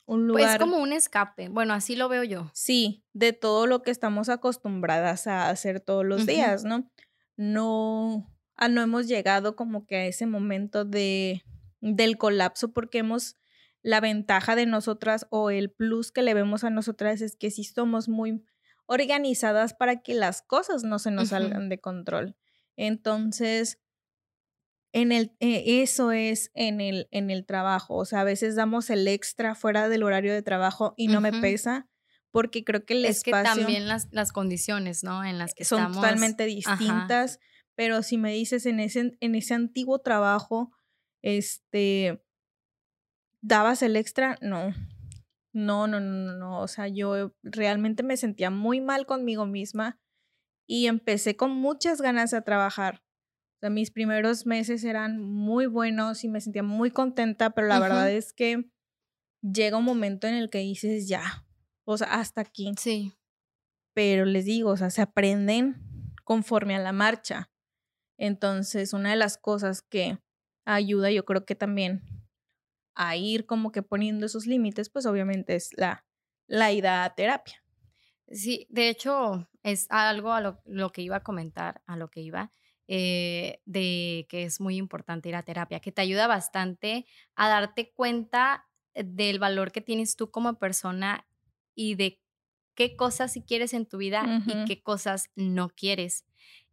un 0.05 0.27
pues, 0.27 0.27
lugar. 0.27 0.57
Pues 0.57 0.69
como 0.69 0.81
un 0.81 0.93
escape. 0.93 1.49
Bueno, 1.49 1.73
así 1.73 1.95
lo 1.95 2.09
veo 2.09 2.23
yo. 2.23 2.49
Sí, 2.53 3.03
de 3.13 3.33
todo 3.33 3.67
lo 3.67 3.81
que 3.81 3.91
estamos 3.91 4.29
acostumbradas 4.29 5.27
a 5.27 5.49
hacer 5.49 5.79
todos 5.79 6.05
los 6.05 6.25
días, 6.25 6.63
¿no? 6.63 6.89
No, 7.37 8.31
ah, 8.55 8.69
no 8.69 8.81
hemos 8.81 9.07
llegado 9.07 9.55
como 9.55 9.85
que 9.85 9.95
a 9.97 10.05
ese 10.05 10.25
momento 10.25 10.85
de 10.85 11.43
del 11.81 12.17
colapso 12.17 12.73
porque 12.73 12.99
hemos 12.99 13.35
la 13.83 13.99
ventaja 13.99 14.55
de 14.55 14.65
nosotras 14.65 15.27
o 15.29 15.51
el 15.51 15.69
plus 15.69 16.11
que 16.11 16.23
le 16.23 16.33
vemos 16.33 16.63
a 16.63 16.71
nosotras 16.71 17.21
es 17.21 17.35
que 17.35 17.51
sí 17.51 17.63
somos 17.63 18.09
muy 18.09 18.43
organizadas 18.87 19.75
para 19.75 20.01
que 20.01 20.15
las 20.15 20.41
cosas 20.41 20.83
no 20.83 20.97
se 20.97 21.11
nos 21.11 21.29
salgan 21.29 21.69
de 21.69 21.79
control. 21.79 22.35
Entonces, 22.75 23.79
en 24.95 25.11
el, 25.11 25.35
eh, 25.41 25.81
eso 25.83 26.13
es 26.13 26.51
en 26.53 26.79
el, 26.79 27.09
en 27.11 27.29
el 27.29 27.45
trabajo. 27.45 27.95
O 27.95 28.05
sea, 28.05 28.21
a 28.21 28.23
veces 28.23 28.55
damos 28.55 28.89
el 28.89 29.05
extra 29.09 29.53
fuera 29.53 29.89
del 29.89 30.03
horario 30.03 30.33
de 30.33 30.41
trabajo 30.41 30.93
y 30.95 31.09
no 31.09 31.19
me 31.19 31.33
pesa 31.33 31.89
porque 32.31 32.63
creo 32.63 32.85
que 32.85 32.93
el 32.93 33.03
es 33.03 33.17
espacio... 33.17 33.51
Es 33.51 33.55
que 33.57 33.61
también 33.61 33.87
las, 33.89 34.07
las 34.11 34.31
condiciones, 34.31 35.03
¿no? 35.03 35.25
En 35.25 35.37
las 35.37 35.53
que 35.53 35.65
son 35.65 35.79
estamos... 35.79 35.97
totalmente 35.97 36.45
distintas, 36.45 37.39
pero 37.75 38.03
si 38.03 38.17
me 38.17 38.31
dices 38.31 38.65
en 38.65 38.79
ese, 38.79 39.17
en 39.19 39.35
ese 39.35 39.53
antiguo 39.53 39.99
trabajo, 39.99 40.71
este, 41.21 42.23
dabas 43.41 43.81
el 43.81 43.97
extra, 43.97 44.37
no. 44.39 44.73
No, 45.51 45.87
no, 45.87 45.99
no, 45.99 46.37
no, 46.37 46.61
o 46.61 46.67
sea, 46.69 46.87
yo 46.87 47.33
realmente 47.43 48.01
me 48.01 48.15
sentía 48.15 48.49
muy 48.49 48.79
mal 48.79 49.05
conmigo 49.05 49.45
misma 49.45 49.99
y 50.65 50.87
empecé 50.87 51.35
con 51.35 51.51
muchas 51.51 52.01
ganas 52.01 52.33
a 52.33 52.43
trabajar 52.43 53.04
mis 53.69 53.91
primeros 53.91 54.45
meses 54.45 54.83
eran 54.83 55.19
muy 55.19 55.65
buenos 55.65 56.23
y 56.23 56.29
me 56.29 56.41
sentía 56.41 56.63
muy 56.63 56.91
contenta, 56.91 57.51
pero 57.51 57.67
la 57.67 57.79
verdad 57.79 58.11
es 58.11 58.33
que 58.33 58.69
llega 59.41 59.77
un 59.77 59.85
momento 59.85 60.27
en 60.27 60.35
el 60.35 60.49
que 60.49 60.59
dices, 60.59 61.07
ya, 61.07 61.45
o 61.83 61.97
sea, 61.97 62.13
hasta 62.13 62.41
aquí. 62.41 62.73
Sí. 62.77 63.13
Pero 63.93 64.25
les 64.25 64.45
digo, 64.45 64.71
o 64.71 64.77
sea, 64.77 64.89
se 64.89 65.01
aprenden 65.01 65.81
conforme 66.23 66.75
a 66.75 66.79
la 66.79 66.91
marcha. 66.91 67.49
Entonces, 68.17 68.93
una 68.93 69.11
de 69.11 69.15
las 69.15 69.37
cosas 69.37 69.81
que 69.81 70.19
ayuda, 70.65 71.11
yo 71.11 71.25
creo 71.25 71.45
que 71.45 71.55
también 71.55 72.03
a 72.93 73.15
ir 73.15 73.45
como 73.45 73.71
que 73.71 73.83
poniendo 73.83 74.25
esos 74.25 74.47
límites, 74.47 74.89
pues 74.89 75.05
obviamente 75.05 75.55
es 75.55 75.69
la, 75.77 76.05
la 76.47 76.71
ida 76.71 77.03
a 77.03 77.15
terapia. 77.15 77.63
Sí, 78.29 78.67
de 78.69 78.89
hecho, 78.89 79.49
es 79.63 79.85
algo 79.89 80.33
a 80.33 80.41
lo, 80.41 80.61
lo 80.65 80.91
que 80.91 81.01
iba 81.01 81.17
a 81.17 81.23
comentar, 81.23 81.81
a 81.85 81.97
lo 81.97 82.09
que 82.09 82.21
iba 82.21 82.51
eh, 82.87 83.61
de 83.65 84.27
que 84.29 84.43
es 84.43 84.61
muy 84.61 84.77
importante 84.77 85.29
ir 85.29 85.35
a 85.35 85.43
terapia, 85.43 85.79
que 85.79 85.91
te 85.91 86.01
ayuda 86.01 86.27
bastante 86.27 87.05
a 87.35 87.49
darte 87.49 87.91
cuenta 87.91 88.67
del 88.93 89.39
valor 89.39 89.71
que 89.71 89.81
tienes 89.81 90.15
tú 90.15 90.31
como 90.31 90.57
persona 90.59 91.27
y 91.73 91.95
de 91.95 92.21
qué 92.75 92.95
cosas 92.95 93.33
sí 93.33 93.41
quieres 93.41 93.73
en 93.73 93.85
tu 93.85 93.97
vida 93.97 94.43
y 94.45 94.65
qué 94.65 94.81
cosas 94.81 95.29
no 95.35 95.69
quieres. 95.69 96.25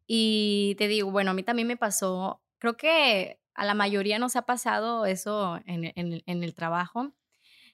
Y 0.07 0.75
te 0.79 0.89
digo, 0.89 1.11
bueno, 1.11 1.31
a 1.31 1.35
mí 1.35 1.43
también 1.43 1.69
me 1.69 1.77
pasó, 1.77 2.43
creo 2.59 2.77
que 2.77 3.39
a 3.55 3.65
la 3.65 3.75
mayoría 3.75 4.19
nos 4.19 4.37
ha 4.37 4.43
pasado 4.43 5.07
eso 5.07 5.61
en, 5.67 5.93
en, 5.95 6.43
el 6.43 6.55
trabajo. 6.55 7.13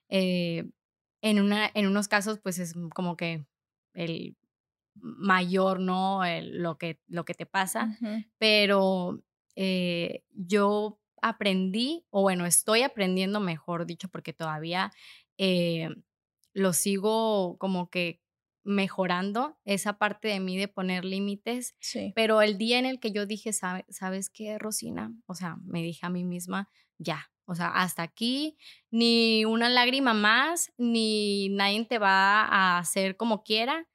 Eh, 0.08 0.64
en, 1.22 1.40
una, 1.40 1.70
en 1.74 1.86
unos 1.86 2.08
casos, 2.08 2.38
pues 2.38 2.58
es 2.58 2.74
como 2.94 3.16
que 3.16 3.44
el 3.94 4.36
mayor, 5.00 5.80
¿no? 5.80 6.22
lo, 6.42 6.78
que, 6.78 7.00
lo 7.06 7.24
que 7.24 7.34
te 7.34 7.46
pasa, 7.46 7.96
pero 8.38 9.22
eh, 9.56 10.24
yo 10.32 11.00
aprendí, 11.22 12.04
o 12.10 12.22
bueno, 12.22 12.46
estoy 12.46 12.82
aprendiendo, 12.82 13.40
mejor 13.40 13.86
dicho, 13.86 14.08
porque 14.08 14.32
todavía 14.32 14.92
eh, 15.36 15.88
lo 16.52 16.72
sigo 16.72 17.56
como 17.58 17.90
que 17.90 18.20
mejorando 18.64 19.58
esa 19.64 19.98
parte 19.98 20.28
de 20.28 20.40
mí 20.40 20.58
de 20.58 20.68
poner 20.68 21.04
límites, 21.04 21.74
pero 22.14 22.42
el 22.42 22.58
día 22.58 22.78
en 22.78 22.86
el 22.86 23.00
que 23.00 23.12
yo 23.12 23.24
dije, 23.24 23.52
¿sabes 23.52 24.30
qué, 24.30 24.58
Rosina? 24.58 25.12
O 25.26 25.34
sea, 25.34 25.56
me 25.64 25.82
dije 25.82 26.04
a 26.04 26.10
mí 26.10 26.24
misma, 26.24 26.68
ya, 26.98 27.30
o 27.46 27.54
sea, 27.54 27.68
hasta 27.68 28.02
aquí, 28.02 28.58
ni 28.90 29.46
una 29.46 29.70
lágrima 29.70 30.12
más, 30.12 30.70
ni 30.76 31.48
nadie 31.48 31.82
te 31.86 31.98
va 31.98 32.42
a 32.42 32.78
hacer 32.78 33.16
como 33.16 33.42
quiera, 33.42 33.88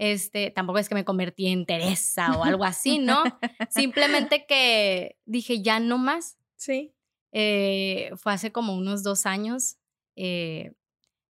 este, 0.00 0.50
tampoco 0.50 0.78
es 0.78 0.88
que 0.88 0.94
me 0.94 1.04
convertí 1.04 1.48
en 1.48 1.66
Teresa 1.66 2.32
o 2.38 2.44
algo 2.44 2.64
así, 2.64 2.98
¿no? 2.98 3.22
Simplemente 3.68 4.46
que 4.46 5.18
dije, 5.26 5.60
ya 5.60 5.78
no 5.78 5.98
más. 5.98 6.38
Sí. 6.56 6.94
Eh, 7.32 8.10
fue 8.16 8.32
hace 8.32 8.50
como 8.50 8.74
unos 8.74 9.02
dos 9.02 9.26
años. 9.26 9.76
Eh, 10.16 10.72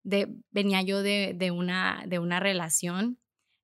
de, 0.05 0.29
venía 0.53 0.83
yo 0.83 1.03
de, 1.03 1.35
de, 1.37 1.51
una, 1.51 2.05
de 2.07 2.21
una 2.21 2.39
relación. 2.39 3.19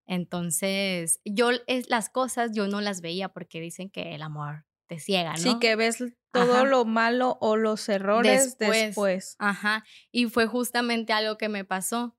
Entonces, 0.07 1.21
yo 1.25 1.51
es, 1.69 1.89
las 1.89 2.11
cosas 2.11 2.51
yo 2.53 2.67
no 2.67 2.81
las 2.81 3.01
veía 3.01 3.29
porque 3.29 3.61
dicen 3.61 3.91
que 3.91 4.17
el 4.17 4.23
amor 4.23 4.67
te 4.89 4.99
ciega, 4.99 5.35
¿no? 5.35 5.39
Sí, 5.39 5.59
que 5.61 5.77
ves 5.77 6.03
todo 6.33 6.65
lo 6.65 6.85
malo 6.85 7.39
o 7.41 7.55
los 7.55 7.89
errores 7.89 8.59
después. 8.59 9.37
Ajá. 9.39 9.85
Y 10.11 10.27
fue 10.27 10.49
justamente 10.49 11.13
algo 11.13 11.39
que 11.39 11.49
me 11.49 11.65
pasó. 11.65 12.17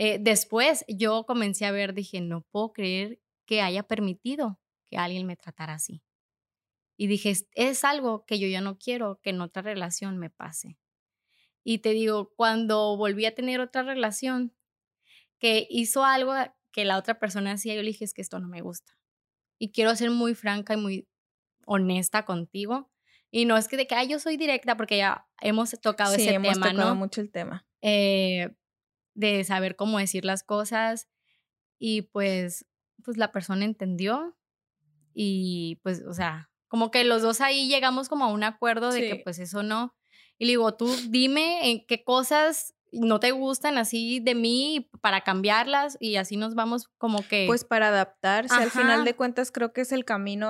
Eh, 0.00 0.18
después 0.20 0.84
yo 0.86 1.24
comencé 1.24 1.66
a 1.66 1.72
ver, 1.72 1.92
dije, 1.92 2.20
no 2.20 2.42
puedo 2.52 2.72
creer 2.72 3.20
que 3.46 3.62
haya 3.62 3.82
permitido 3.82 4.60
que 4.86 4.96
alguien 4.96 5.26
me 5.26 5.36
tratara 5.36 5.74
así. 5.74 6.04
Y 6.96 7.08
dije, 7.08 7.32
es 7.52 7.84
algo 7.84 8.24
que 8.24 8.38
yo 8.38 8.46
ya 8.46 8.60
no 8.60 8.78
quiero 8.78 9.18
que 9.22 9.30
en 9.30 9.40
otra 9.40 9.60
relación 9.62 10.16
me 10.18 10.30
pase. 10.30 10.78
Y 11.64 11.78
te 11.78 11.90
digo, 11.90 12.32
cuando 12.36 12.96
volví 12.96 13.26
a 13.26 13.34
tener 13.34 13.60
otra 13.60 13.82
relación 13.82 14.54
que 15.40 15.66
hizo 15.68 16.04
algo 16.04 16.32
que 16.70 16.84
la 16.84 16.96
otra 16.96 17.18
persona 17.18 17.52
hacía, 17.52 17.74
yo 17.74 17.82
le 17.82 17.88
dije, 17.88 18.04
es 18.04 18.14
que 18.14 18.22
esto 18.22 18.38
no 18.38 18.46
me 18.46 18.60
gusta. 18.60 18.96
Y 19.58 19.72
quiero 19.72 19.96
ser 19.96 20.12
muy 20.12 20.36
franca 20.36 20.74
y 20.74 20.76
muy 20.76 21.08
honesta 21.66 22.24
contigo. 22.24 22.88
Y 23.32 23.46
no 23.46 23.56
es 23.56 23.66
que 23.66 23.76
de 23.76 23.88
que, 23.88 23.96
yo 24.06 24.20
soy 24.20 24.36
directa, 24.36 24.76
porque 24.76 24.98
ya 24.98 25.26
hemos 25.40 25.72
tocado 25.80 26.14
ese 26.14 26.34
hemos 26.34 26.52
tema, 26.52 26.70
tocado 26.70 26.94
mucho 26.94 27.20
el 27.20 27.32
tema. 27.32 27.66
Eh, 27.82 28.54
de 29.18 29.42
saber 29.42 29.74
cómo 29.74 29.98
decir 29.98 30.24
las 30.24 30.44
cosas. 30.44 31.08
Y 31.78 32.02
pues, 32.02 32.64
pues 33.04 33.16
la 33.16 33.32
persona 33.32 33.64
entendió. 33.64 34.36
Y 35.12 35.80
pues, 35.82 36.02
o 36.06 36.14
sea, 36.14 36.50
como 36.68 36.90
que 36.90 37.02
los 37.04 37.22
dos 37.22 37.40
ahí 37.40 37.68
llegamos 37.68 38.08
como 38.08 38.24
a 38.24 38.32
un 38.32 38.44
acuerdo 38.44 38.92
de 38.92 39.00
que 39.00 39.16
pues 39.16 39.40
eso 39.40 39.62
no. 39.62 39.96
Y 40.38 40.44
le 40.44 40.52
digo, 40.52 40.74
tú 40.74 40.88
dime 41.08 41.70
en 41.70 41.84
qué 41.84 42.04
cosas 42.04 42.74
no 42.92 43.20
te 43.20 43.32
gustan 43.32 43.76
así 43.76 44.20
de 44.20 44.34
mí 44.34 44.88
para 45.02 45.22
cambiarlas 45.22 45.96
y 46.00 46.16
así 46.16 46.36
nos 46.36 46.54
vamos 46.54 46.88
como 46.96 47.26
que... 47.26 47.44
Pues 47.46 47.64
para 47.64 47.88
adaptarse, 47.88 48.54
al 48.54 48.70
final 48.70 49.04
de 49.04 49.14
cuentas 49.14 49.50
creo 49.50 49.72
que 49.72 49.82
es 49.82 49.92
el 49.92 50.04
camino, 50.04 50.48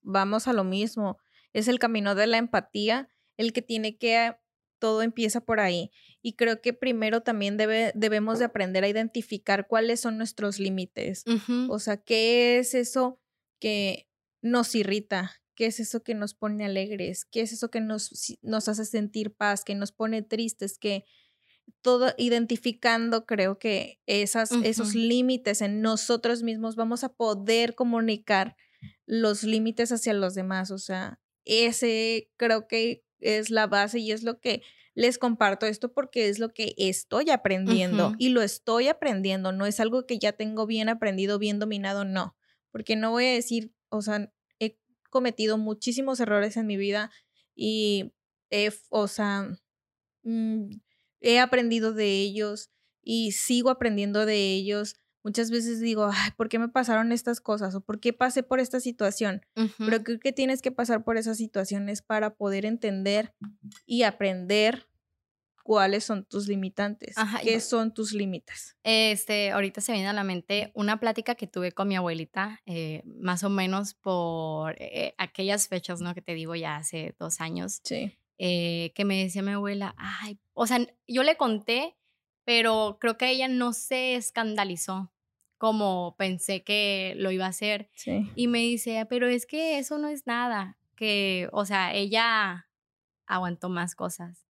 vamos 0.00 0.48
a 0.48 0.52
lo 0.52 0.64
mismo, 0.64 1.18
es 1.52 1.68
el 1.68 1.78
camino 1.78 2.14
de 2.14 2.26
la 2.26 2.38
empatía, 2.38 3.08
el 3.36 3.52
que 3.52 3.62
tiene 3.62 3.98
que, 3.98 4.36
todo 4.78 5.02
empieza 5.02 5.40
por 5.40 5.60
ahí. 5.60 5.90
Y 6.22 6.34
creo 6.34 6.60
que 6.60 6.72
primero 6.72 7.22
también 7.22 7.56
debe, 7.56 7.92
debemos 7.94 8.38
de 8.38 8.46
aprender 8.46 8.84
a 8.84 8.88
identificar 8.88 9.66
cuáles 9.68 10.00
son 10.00 10.18
nuestros 10.18 10.58
límites. 10.58 11.24
O 11.68 11.78
sea, 11.78 11.96
¿qué 11.98 12.58
es 12.58 12.74
eso 12.74 13.20
que 13.60 14.08
nos 14.42 14.74
irrita? 14.74 15.36
¿Qué 15.54 15.66
es 15.66 15.80
eso 15.80 16.02
que 16.02 16.14
nos 16.14 16.34
pone 16.34 16.64
alegres? 16.64 17.24
¿Qué 17.24 17.40
es 17.40 17.52
eso 17.52 17.70
que 17.70 17.80
nos, 17.80 18.36
nos 18.42 18.68
hace 18.68 18.84
sentir 18.84 19.34
paz? 19.34 19.64
Que 19.64 19.74
nos 19.74 19.92
pone 19.92 20.22
tristes? 20.22 20.78
Que 20.78 21.04
todo 21.80 22.12
identificando, 22.16 23.26
creo 23.26 23.58
que 23.58 24.00
esas, 24.06 24.52
esos 24.52 24.94
límites 24.94 25.62
en 25.62 25.80
nosotros 25.80 26.42
mismos 26.42 26.76
vamos 26.76 27.04
a 27.04 27.12
poder 27.12 27.74
comunicar 27.74 28.56
los 29.06 29.42
límites 29.42 29.92
hacia 29.92 30.12
los 30.12 30.34
demás. 30.34 30.70
O 30.70 30.78
sea, 30.78 31.20
ese 31.44 32.30
creo 32.36 32.66
que 32.66 33.05
es 33.20 33.50
la 33.50 33.66
base 33.66 33.98
y 33.98 34.12
es 34.12 34.22
lo 34.22 34.40
que 34.40 34.62
les 34.94 35.18
comparto 35.18 35.66
esto 35.66 35.92
porque 35.92 36.28
es 36.28 36.38
lo 36.38 36.54
que 36.54 36.74
estoy 36.78 37.30
aprendiendo 37.30 38.14
y 38.18 38.30
lo 38.30 38.40
estoy 38.40 38.88
aprendiendo. 38.88 39.52
No 39.52 39.66
es 39.66 39.78
algo 39.78 40.06
que 40.06 40.18
ya 40.18 40.32
tengo 40.32 40.66
bien 40.66 40.88
aprendido, 40.88 41.38
bien 41.38 41.58
dominado, 41.58 42.04
no. 42.04 42.34
Porque 42.72 42.96
no 42.96 43.10
voy 43.10 43.26
a 43.26 43.32
decir, 43.32 43.72
o 43.90 44.00
sea, 44.00 44.32
he 44.58 44.78
cometido 45.10 45.58
muchísimos 45.58 46.18
errores 46.18 46.56
en 46.56 46.66
mi 46.66 46.78
vida 46.78 47.10
y, 47.54 48.14
o 48.88 49.06
sea, 49.06 49.50
mm, 50.22 50.70
he 51.20 51.40
aprendido 51.40 51.92
de 51.92 52.22
ellos 52.22 52.70
y 53.02 53.32
sigo 53.32 53.68
aprendiendo 53.68 54.24
de 54.24 54.54
ellos. 54.54 54.96
Muchas 55.26 55.50
veces 55.50 55.80
digo, 55.80 56.08
Ay, 56.12 56.30
¿por 56.36 56.48
qué 56.48 56.60
me 56.60 56.68
pasaron 56.68 57.10
estas 57.10 57.40
cosas? 57.40 57.74
¿O 57.74 57.80
por 57.80 57.98
qué 57.98 58.12
pasé 58.12 58.44
por 58.44 58.60
esta 58.60 58.78
situación? 58.78 59.44
Pero 59.76 60.04
creo 60.04 60.20
que 60.20 60.32
tienes 60.32 60.62
que 60.62 60.70
pasar 60.70 61.02
por 61.02 61.16
esas 61.16 61.36
situaciones 61.36 62.00
para 62.00 62.36
poder 62.36 62.64
entender 62.64 63.34
y 63.86 64.04
aprender 64.04 64.86
cuáles 65.64 66.04
son 66.04 66.24
tus 66.26 66.46
limitantes, 66.46 67.16
qué 67.42 67.58
son 67.58 67.92
tus 67.92 68.12
límites. 68.12 68.76
Este, 68.84 69.50
ahorita 69.50 69.80
se 69.80 69.94
viene 69.94 70.06
a 70.06 70.12
la 70.12 70.22
mente 70.22 70.70
una 70.74 71.00
plática 71.00 71.34
que 71.34 71.48
tuve 71.48 71.72
con 71.72 71.88
mi 71.88 71.96
abuelita, 71.96 72.62
eh, 72.64 73.02
más 73.04 73.42
o 73.42 73.50
menos 73.50 73.94
por 73.94 74.76
eh, 74.78 75.16
aquellas 75.18 75.66
fechas, 75.66 76.00
¿no? 76.00 76.14
Que 76.14 76.22
te 76.22 76.34
digo 76.34 76.54
ya 76.54 76.76
hace 76.76 77.16
dos 77.18 77.40
años. 77.40 77.80
Sí. 77.82 78.16
Eh, 78.38 78.92
que 78.94 79.04
me 79.04 79.24
decía 79.24 79.42
mi 79.42 79.50
abuela, 79.50 79.92
ay, 79.98 80.38
o 80.54 80.68
sea, 80.68 80.86
yo 81.08 81.24
le 81.24 81.36
conté, 81.36 81.96
pero 82.44 82.98
creo 83.00 83.18
que 83.18 83.28
ella 83.28 83.48
no 83.48 83.72
se 83.72 84.14
escandalizó 84.14 85.10
como 85.58 86.14
pensé 86.18 86.62
que 86.62 87.14
lo 87.16 87.30
iba 87.30 87.46
a 87.46 87.50
hacer. 87.50 87.90
Y 88.34 88.48
me 88.48 88.58
dice, 88.58 89.06
pero 89.08 89.28
es 89.28 89.46
que 89.46 89.78
eso 89.78 89.98
no 89.98 90.08
es 90.08 90.26
nada, 90.26 90.78
que, 90.96 91.48
o 91.52 91.64
sea, 91.64 91.94
ella 91.94 92.68
aguantó 93.26 93.68
más 93.68 93.94
cosas. 93.94 94.46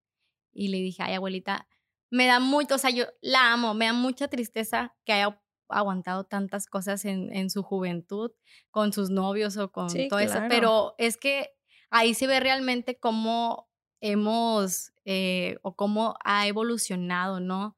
Y 0.53 0.69
le 0.69 0.79
dije, 0.79 1.03
ay, 1.03 1.14
abuelita, 1.14 1.69
me 2.11 2.27
da 2.27 2.40
mucho, 2.40 2.77
o 2.77 2.79
sea, 2.79 2.90
yo 2.90 3.05
la 3.21 3.53
amo, 3.53 3.75
me 3.75 3.87
da 3.87 3.92
mucha 3.92 4.29
tristeza 4.29 4.95
que 5.05 5.12
haya 5.12 5.40
aguantado 5.69 6.25
tantas 6.25 6.66
cosas 6.66 7.05
en, 7.05 7.35
en 7.35 7.51
su 7.51 7.62
juventud 7.62 8.31
con 8.71 8.92
sus 8.92 9.11
novios 9.11 9.57
o 9.57 9.73
con 9.73 9.88
todo 10.09 10.21
eso, 10.21 10.38
pero 10.49 10.95
es 10.99 11.16
que 11.16 11.51
ahí 11.90 12.14
se 12.14 12.27
ve 12.27 12.40
realmente 12.40 12.99
cómo 12.99 13.69
hemos 14.01 14.92
eh, 15.05 15.59
o 15.62 15.75
cómo 15.75 16.14
ha 16.25 16.47
evolucionado, 16.47 17.40
¿no? 17.40 17.77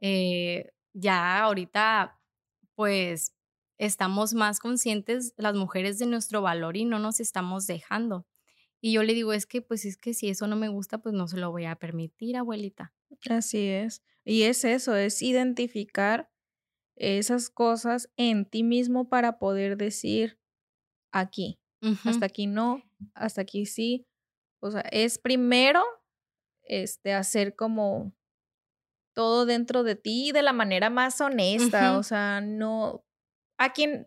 Eh, 0.00 0.72
ya 0.92 1.42
ahorita, 1.42 2.20
pues, 2.74 3.34
estamos 3.78 4.34
más 4.34 4.60
conscientes 4.60 5.34
las 5.36 5.54
mujeres 5.54 5.98
de 5.98 6.06
nuestro 6.06 6.42
valor 6.42 6.76
y 6.76 6.84
no 6.84 6.98
nos 6.98 7.20
estamos 7.20 7.66
dejando. 7.66 8.26
Y 8.80 8.92
yo 8.92 9.02
le 9.02 9.14
digo, 9.14 9.32
es 9.32 9.46
que, 9.46 9.62
pues, 9.62 9.84
es 9.84 9.96
que 9.96 10.14
si 10.14 10.28
eso 10.28 10.46
no 10.46 10.56
me 10.56 10.68
gusta, 10.68 10.98
pues 10.98 11.14
no 11.14 11.26
se 11.26 11.38
lo 11.38 11.50
voy 11.50 11.64
a 11.64 11.76
permitir, 11.76 12.36
abuelita. 12.36 12.92
Así 13.30 13.68
es. 13.68 14.02
Y 14.24 14.42
es 14.42 14.64
eso, 14.64 14.94
es 14.94 15.22
identificar 15.22 16.30
esas 16.96 17.50
cosas 17.50 18.10
en 18.16 18.44
ti 18.44 18.62
mismo 18.62 19.08
para 19.08 19.38
poder 19.38 19.76
decir 19.76 20.38
aquí, 21.12 21.58
hasta 22.04 22.26
aquí 22.26 22.46
no, 22.46 22.82
hasta 23.14 23.42
aquí 23.42 23.66
sí, 23.66 24.06
o 24.60 24.70
sea, 24.70 24.80
es 24.90 25.18
primero 25.18 25.82
este, 26.62 27.12
hacer 27.12 27.54
como 27.56 28.14
todo 29.14 29.46
dentro 29.46 29.84
de 29.84 29.94
ti 29.96 30.32
de 30.32 30.42
la 30.42 30.52
manera 30.52 30.90
más 30.90 31.20
honesta. 31.20 31.96
O 31.96 32.02
sea, 32.02 32.40
no. 32.40 33.04
A 33.56 33.72
quien. 33.72 34.06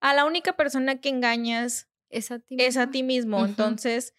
A 0.00 0.14
la 0.14 0.24
única 0.24 0.56
persona 0.56 1.00
que 1.00 1.08
engañas 1.08 1.88
es 2.08 2.30
a 2.30 2.38
ti 2.38 2.56
mismo. 2.56 2.68
Es 2.68 2.76
a 2.76 2.90
ti 2.90 3.02
mismo. 3.02 3.44
Entonces, 3.44 4.14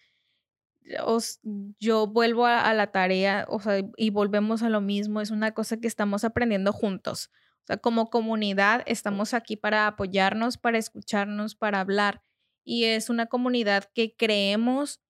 yo 1.78 2.06
vuelvo 2.06 2.46
a, 2.46 2.72
la 2.74 2.90
tarea, 2.92 3.46
o 3.48 3.60
sea, 3.60 3.82
y 3.96 4.10
volvemos 4.10 4.62
a 4.62 4.68
lo 4.68 4.80
mismo. 4.80 5.20
Es 5.20 5.30
una 5.30 5.52
cosa 5.52 5.78
que 5.78 5.88
estamos 5.88 6.24
aprendiendo 6.24 6.72
juntos. 6.72 7.30
O 7.64 7.66
sea, 7.66 7.76
como 7.76 8.08
comunidad 8.08 8.82
estamos 8.86 9.34
aquí 9.34 9.56
para 9.56 9.86
apoyarnos, 9.86 10.56
para 10.56 10.78
escucharnos, 10.78 11.54
para 11.54 11.80
hablar. 11.80 12.22
Y 12.64 12.84
es 12.84 13.10
una 13.10 13.26
comunidad 13.26 13.84
que 13.94 14.14
creemos 14.16 15.00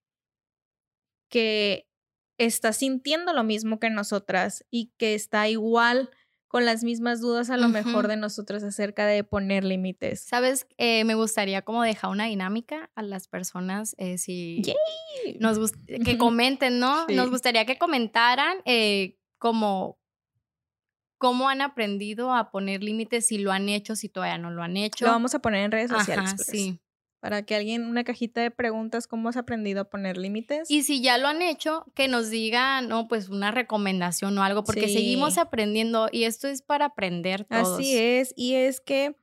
que 1.29 1.89
está 2.39 2.73
sintiendo 2.73 3.33
lo 3.33 3.45
mismo 3.45 3.79
que 3.81 3.91
nosotras 3.91 4.65
y 4.71 4.93
que 4.97 5.15
está 5.15 5.49
igual 5.49 6.11
con 6.47 6.65
las 6.65 6.83
mismas 6.83 7.21
dudas 7.21 7.51
a 7.51 7.59
lo 7.59 7.69
mejor 7.69 8.09
de 8.09 8.17
nosotras 8.17 8.63
acerca 8.63 9.05
de 9.07 9.23
poner 9.23 9.65
límites. 9.65 10.21
Sabes, 10.21 10.67
eh, 10.79 11.05
me 11.05 11.15
gustaría 11.15 11.61
como 11.61 11.83
dejar 11.83 12.11
una 12.11 12.25
dinámica 12.25 12.91
a 12.95 13.03
las 13.03 13.29
personas 13.29 13.95
eh, 13.99 14.17
si 14.17 14.63
nos 15.41 15.59
que 15.87 16.17
comenten, 16.19 16.79
¿no? 16.79 17.07
Nos 17.09 17.29
gustaría 17.29 17.67
que 17.67 17.77
comentaran 17.77 18.59
eh, 18.65 19.19
como 19.37 19.99
cómo 21.19 21.51
han 21.51 21.61
aprendido 21.61 22.33
a 22.33 22.51
poner 22.51 22.83
límites, 22.83 23.27
si 23.27 23.39
lo 23.39 23.53
han 23.53 23.69
hecho, 23.69 23.95
si 23.95 24.09
todavía 24.09 24.39
no 24.39 24.51
lo 24.51 24.63
han 24.63 24.79
hecho. 24.79 25.05
Lo 25.05 25.11
vamos 25.11 25.35
a 25.35 25.41
poner 25.41 25.65
en 25.65 25.73
redes 25.73 25.91
sociales. 25.91 26.35
Sí 26.47 26.81
para 27.21 27.43
que 27.43 27.57
alguien, 27.57 27.85
una 27.85 28.05
cajita 28.05 28.41
de 28.41 28.51
preguntas, 28.51 29.07
¿cómo 29.07 29.29
has 29.29 29.37
aprendido 29.37 29.81
a 29.81 29.85
poner 29.91 30.17
límites? 30.17 30.71
Y 30.71 30.83
si 30.83 31.01
ya 31.03 31.19
lo 31.19 31.29
han 31.29 31.43
hecho, 31.43 31.85
que 31.95 32.09
nos 32.09 32.31
digan, 32.31 32.89
no, 32.89 33.09
pues 33.09 33.29
una 33.29 33.51
recomendación 33.51 34.37
o 34.39 34.43
algo, 34.43 34.65
porque 34.65 34.89
seguimos 34.89 35.39
aprendiendo 35.39 36.09
y 36.13 36.25
esto 36.25 36.49
es 36.49 36.63
para 36.63 36.87
aprender 36.87 37.45
todos. 37.45 37.79
Así 37.79 37.97
es, 37.97 38.33
y 38.37 38.55
es 38.55 38.81
que 38.81 39.17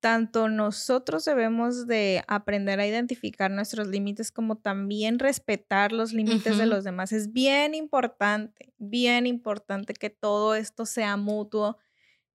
tanto 0.00 0.48
nosotros 0.48 1.24
debemos 1.24 1.86
de 1.86 2.24
aprender 2.26 2.80
a 2.80 2.86
identificar 2.86 3.52
nuestros 3.52 3.86
límites 3.86 4.32
como 4.32 4.56
también 4.56 5.20
respetar 5.20 5.92
los 5.92 6.12
límites 6.12 6.58
de 6.58 6.66
los 6.66 6.82
demás. 6.82 7.12
Es 7.12 7.32
bien 7.32 7.76
importante, 7.76 8.74
bien 8.78 9.28
importante 9.28 9.94
que 9.94 10.10
todo 10.10 10.56
esto 10.56 10.86
sea 10.86 11.16
mutuo 11.16 11.76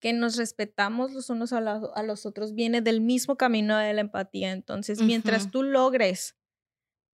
que 0.04 0.12
nos 0.12 0.36
respetamos 0.36 1.14
los 1.14 1.30
unos 1.30 1.54
a, 1.54 2.02
los 2.02 2.26
otros 2.26 2.54
viene 2.54 2.82
del 2.82 3.00
mismo 3.00 3.38
camino 3.38 3.78
de 3.78 3.94
la 3.94 4.02
empatía. 4.02 4.52
Entonces, 4.52 5.00
mientras 5.00 5.50
tú 5.50 5.62
logres 5.62 6.36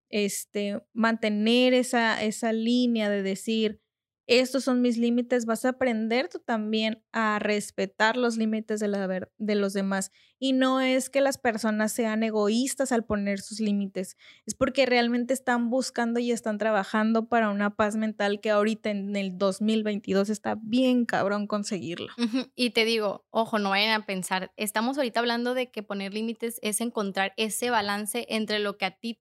este, 0.08 0.82
mantener 0.92 1.72
esa, 1.72 2.20
esa 2.20 2.52
línea 2.52 3.08
de 3.08 3.22
decir, 3.22 3.80
estos 4.30 4.62
son 4.62 4.80
mis 4.80 4.96
límites, 4.96 5.44
vas 5.44 5.64
a 5.64 5.70
aprender 5.70 6.28
tú 6.28 6.38
también 6.38 7.02
a 7.10 7.40
respetar 7.40 8.16
los 8.16 8.36
límites 8.36 8.78
de, 8.78 9.54
los 9.56 9.72
demás. 9.72 10.12
Y 10.38 10.52
no 10.52 10.80
es 10.80 11.10
que 11.10 11.20
las 11.20 11.36
personas 11.36 11.90
sean 11.90 12.22
egoístas 12.22 12.92
al 12.92 13.04
poner 13.04 13.40
sus 13.40 13.58
límites, 13.58 14.16
es 14.46 14.54
porque 14.54 14.86
realmente 14.86 15.34
están 15.34 15.68
buscando 15.68 16.20
y 16.20 16.30
están 16.30 16.58
trabajando 16.58 17.28
para 17.28 17.50
una 17.50 17.74
paz 17.74 17.96
mental 17.96 18.40
que 18.40 18.50
ahorita 18.50 18.90
en 18.90 19.16
el 19.16 19.36
2022 19.36 20.30
está 20.30 20.56
bien 20.62 21.06
cabrón 21.06 21.48
conseguirlo. 21.48 22.12
Y 22.54 22.70
te 22.70 22.84
digo, 22.84 23.26
ojo, 23.30 23.58
no 23.58 23.70
vayan 23.70 24.00
a 24.00 24.06
pensar, 24.06 24.52
estamos 24.56 24.96
ahorita 24.96 25.18
hablando 25.18 25.54
de 25.54 25.72
que 25.72 25.82
poner 25.82 26.14
límites 26.14 26.60
es 26.62 26.80
encontrar 26.80 27.34
ese 27.36 27.70
balance 27.70 28.26
entre 28.28 28.60
lo 28.60 28.78
que 28.78 28.84
a 28.84 28.92
ti 28.92 29.18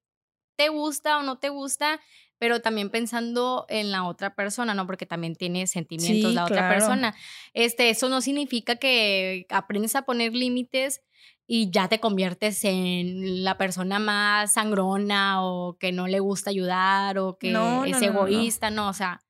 te 0.56 0.70
gusta 0.70 1.18
o 1.18 1.24
no 1.24 1.40
te 1.40 1.48
gusta 1.48 2.02
pero 2.40 2.62
también 2.62 2.90
pensando 2.90 3.66
en 3.70 3.92
la 3.92 4.06
otra 4.06 4.34
persona, 4.34 4.74
¿no? 4.74 4.88
Porque 4.88 5.06
también 5.06 5.36
tiene 5.36 5.68
sentimientos 5.68 6.34
la 6.34 6.46
otra 6.46 6.70
persona. 6.70 7.14
Este, 7.54 7.90
eso 7.90 8.10
no 8.10 8.22
significa 8.22 8.78
que 8.78 9.46
aprendes 9.50 9.96
a 9.96 10.04
poner 10.04 10.34
límites 10.34 11.02
y 11.46 11.70
ya 11.70 11.90
te 11.90 12.00
conviertes 12.00 12.64
en 12.64 13.44
la 13.44 13.58
persona 13.58 14.00
más 14.00 14.54
sangrona 14.54 15.44
o 15.44 15.78
que 15.78 15.92
no 15.92 16.08
le 16.08 16.22
gusta 16.22 16.50
ayudar 16.50 17.18
o 17.20 17.38
que 17.38 17.52
es 17.88 18.02
egoísta, 18.02 18.70
no, 18.70 18.88
o 18.88 18.94
sea, 18.94 19.22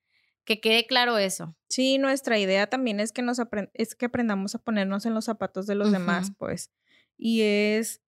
que 0.45 0.60
quede 0.60 0.86
claro 0.86 1.17
eso. 1.17 1.56
Sí, 1.67 1.98
nuestra 1.98 2.38
idea 2.38 2.67
también 2.67 3.00
es 3.00 3.12
que 3.12 3.24
nos 3.24 3.41
es 3.74 3.95
que 3.95 4.06
aprendamos 4.06 4.54
a 4.54 4.60
ponernos 4.60 5.06
en 5.06 5.15
los 5.15 5.26
zapatos 5.26 5.65
de 5.65 5.76
los 5.76 5.91
demás, 5.91 6.32
pues. 6.38 6.72
Y 7.17 7.41
es 7.41 8.02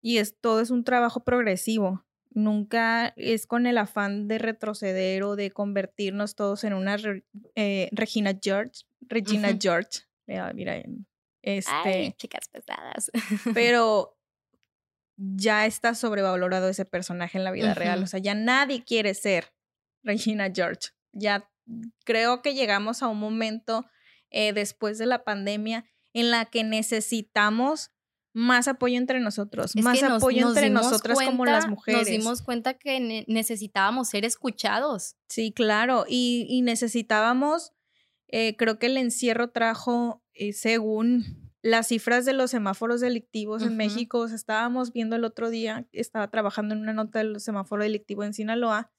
y 0.00 0.18
es 0.18 0.36
todo 0.40 0.60
es 0.60 0.70
un 0.70 0.82
trabajo 0.82 1.22
progresivo 1.24 2.07
nunca 2.38 3.12
es 3.16 3.46
con 3.46 3.66
el 3.66 3.78
afán 3.78 4.28
de 4.28 4.38
retroceder 4.38 5.22
o 5.24 5.36
de 5.36 5.50
convertirnos 5.50 6.34
todos 6.34 6.64
en 6.64 6.72
una 6.72 6.96
eh, 7.54 7.88
Regina 7.92 8.32
George, 8.40 8.84
Regina 9.00 9.56
George. 9.60 10.00
mira, 10.54 10.82
este, 11.42 12.14
chicas 12.16 12.48
pesadas. 12.48 13.10
pero 13.54 14.16
ya 15.16 15.66
está 15.66 15.94
sobrevalorado 15.94 16.68
ese 16.68 16.84
personaje 16.84 17.38
en 17.38 17.44
la 17.44 17.50
vida 17.50 17.74
real. 17.74 18.02
O 18.02 18.06
sea, 18.06 18.20
ya 18.20 18.34
nadie 18.34 18.84
quiere 18.84 19.14
ser 19.14 19.52
Regina 20.02 20.50
George. 20.54 20.90
Ya 21.12 21.50
creo 22.04 22.40
que 22.40 22.54
llegamos 22.54 23.02
a 23.02 23.08
un 23.08 23.18
momento 23.18 23.84
eh, 24.30 24.52
después 24.52 24.98
de 24.98 25.06
la 25.06 25.24
pandemia 25.24 25.84
en 26.12 26.30
la 26.30 26.44
que 26.44 26.64
necesitamos 26.64 27.90
más 28.32 28.68
apoyo 28.68 28.96
entre 28.96 29.20
nosotros, 29.20 29.74
más 29.76 30.02
apoyo 30.02 30.48
entre 30.48 30.70
nosotras 30.70 31.18
como 31.24 31.44
las 31.44 31.68
mujeres. 31.68 32.02
Nos 32.02 32.10
dimos 32.10 32.42
cuenta 32.42 32.74
que 32.74 33.24
necesitábamos 33.26 34.08
ser 34.08 34.24
escuchados. 34.24 35.16
Sí, 35.28 35.52
claro, 35.52 36.04
y, 36.08 36.60
necesitábamos, 36.62 37.72
eh, 38.28 38.56
creo 38.56 38.78
que 38.78 38.86
el 38.86 38.96
encierro 38.96 39.50
trajo, 39.50 40.22
eh, 40.34 40.52
según 40.52 41.48
las 41.62 41.88
cifras 41.88 42.24
de 42.24 42.32
los 42.32 42.50
semáforos 42.50 43.00
delictivos 43.00 43.62
en 43.62 43.76
México, 43.76 44.26
estábamos 44.26 44.92
viendo 44.92 45.16
el 45.16 45.24
otro 45.24 45.50
día, 45.50 45.86
estaba 45.92 46.30
trabajando 46.30 46.74
en 46.74 46.82
una 46.82 46.92
nota 46.92 47.18
del 47.18 47.40
semáforo 47.40 47.82
delictivo 47.82 48.24
en 48.24 48.34
Sinaloa, 48.34 48.92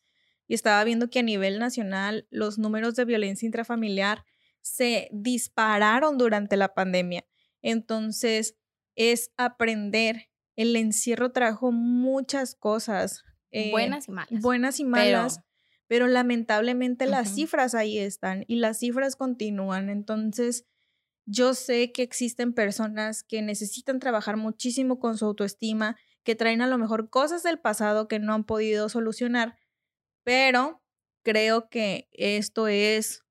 y 0.48 0.56
estaba 0.56 0.84
viendo 0.84 1.10
que 1.10 1.20
a 1.20 1.24
nivel 1.24 1.60
nacional 1.60 2.28
los 2.32 2.58
números 2.58 2.96
de 2.96 3.06
violencia 3.06 3.46
intrafamiliar 3.46 4.26
se 4.62 5.08
dispararon 5.12 6.18
durante 6.18 6.58
la 6.58 6.74
pandemia. 6.74 7.24
Entonces, 7.62 8.58
es 8.96 9.32
aprender. 9.38 10.30
El 10.56 10.76
encierro 10.76 11.32
trajo 11.32 11.72
muchas 11.72 12.56
cosas. 12.56 13.24
Eh, 13.52 13.72
buenas 13.72 14.08
y 14.08 14.12
malas. 14.12 14.42
Buenas 14.42 14.80
y 14.80 14.86
malas. 14.86 15.42
Pero, 15.88 16.08
lamentablemente 16.08 17.08
las 17.08 17.34
cifras 17.34 17.74
ahí 17.74 17.98
están 17.98 18.46
y 18.48 18.58
las 18.58 18.78
cifras 18.78 19.16
continúan. 19.16 19.90
Entonces, 19.90 20.66
yo 21.26 21.54
sé 21.54 21.92
que 21.92 22.04
existen 22.04 22.54
personas 22.54 23.24
que 23.24 23.42
necesitan 23.42 24.00
trabajar 24.00 24.38
muchísimo 24.38 25.00
con 25.00 25.18
su 25.18 25.26
autoestima, 25.26 25.96
que 26.24 26.36
traen 26.36 26.62
a 26.62 26.68
lo 26.68 26.78
mejor 26.78 27.10
cosas 27.10 27.44
del 27.44 27.60
pasado 27.60 28.08
que 28.08 28.20
no 28.20 28.34
han 28.34 28.44
podido 28.44 28.90
solucionar, 28.90 29.58
pero 30.24 30.84
creo 31.24 31.70
que 31.70 32.08
esto 32.12 32.68
es 32.68 33.24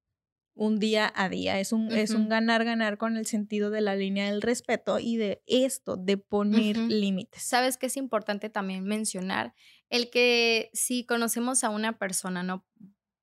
un 0.59 0.81
día 0.81 1.12
a 1.14 1.29
día, 1.29 1.61
es 1.61 1.73
un, 1.73 1.92
es 1.92 2.11
un 2.11 2.29
ganar, 2.29 2.64
ganar 2.64 2.99
con 2.99 3.16
el 3.16 3.27
sentido 3.27 3.71
de 3.71 3.81
la 3.81 3.94
línea 3.94 4.29
del 4.29 4.42
respeto 4.42 4.99
y 4.99 5.16
de 5.16 5.40
esto, 5.47 5.97
de 5.97 6.16
poner 6.16 6.77
límites. 6.77 7.42
Sabes 7.42 7.79
que 7.79 7.87
es 7.87 7.97
importante 7.97 8.51
también 8.51 8.83
mencionar 8.83 9.55
el 9.88 10.11
que 10.11 10.68
si 10.73 11.07
conocemos 11.07 11.62
a 11.62 11.71
una 11.71 11.97
persona, 11.99 12.42
no 12.42 12.66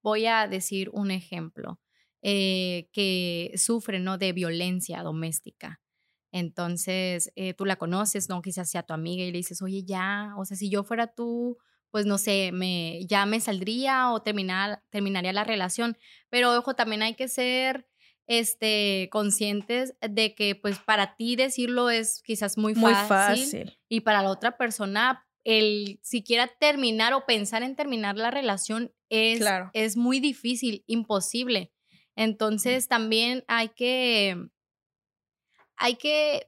voy 0.01 0.27
a 0.27 0.47
decir 0.47 0.89
un 0.93 1.11
ejemplo, 1.11 1.81
eh, 2.21 2.89
que 2.93 3.51
sufre 3.57 3.99
¿no? 3.99 4.17
de 4.17 4.31
violencia 4.31 5.03
doméstica. 5.03 5.81
Entonces, 6.31 7.33
eh, 7.35 7.53
tú 7.53 7.65
la 7.65 7.75
conoces, 7.75 8.29
¿no? 8.29 8.41
Quizás 8.41 8.69
sea 8.69 8.83
tu 8.83 8.93
amiga 8.93 9.23
y 9.23 9.31
le 9.31 9.37
dices, 9.37 9.61
oye, 9.61 9.83
ya, 9.83 10.33
o 10.37 10.45
sea, 10.45 10.55
si 10.55 10.69
yo 10.69 10.83
fuera 10.83 11.07
tú, 11.07 11.57
pues 11.91 12.05
no 12.05 12.17
sé, 12.17 12.51
me, 12.51 13.05
ya 13.05 13.25
me 13.25 13.39
saldría 13.39 14.11
o 14.11 14.21
terminar, 14.21 14.83
terminaría 14.89 15.33
la 15.33 15.43
relación. 15.43 15.97
Pero 16.29 16.57
ojo, 16.57 16.75
también 16.75 17.01
hay 17.01 17.15
que 17.15 17.27
ser 17.27 17.87
este, 18.27 19.09
conscientes 19.11 19.95
de 20.01 20.35
que 20.35 20.55
pues 20.55 20.79
para 20.79 21.15
ti 21.15 21.35
decirlo 21.35 21.89
es 21.89 22.21
quizás 22.23 22.57
muy 22.57 22.73
fácil, 22.73 22.89
muy 22.89 23.07
fácil. 23.07 23.79
y 23.87 24.01
para 24.01 24.23
la 24.23 24.29
otra 24.29 24.57
persona 24.57 25.25
el 25.45 25.99
siquiera 26.01 26.47
terminar 26.47 27.13
o 27.13 27.25
pensar 27.25 27.61
en 27.61 27.75
terminar 27.75 28.17
la 28.17 28.31
relación 28.31 28.91
es, 29.09 29.45
es 29.73 29.95
muy 29.95 30.19
difícil, 30.19 30.83
imposible. 30.87 31.71
Entonces 32.15 32.87
también 32.87 33.43
hay 33.47 33.69
que, 33.69 34.49
hay 35.77 35.95
que 35.95 36.47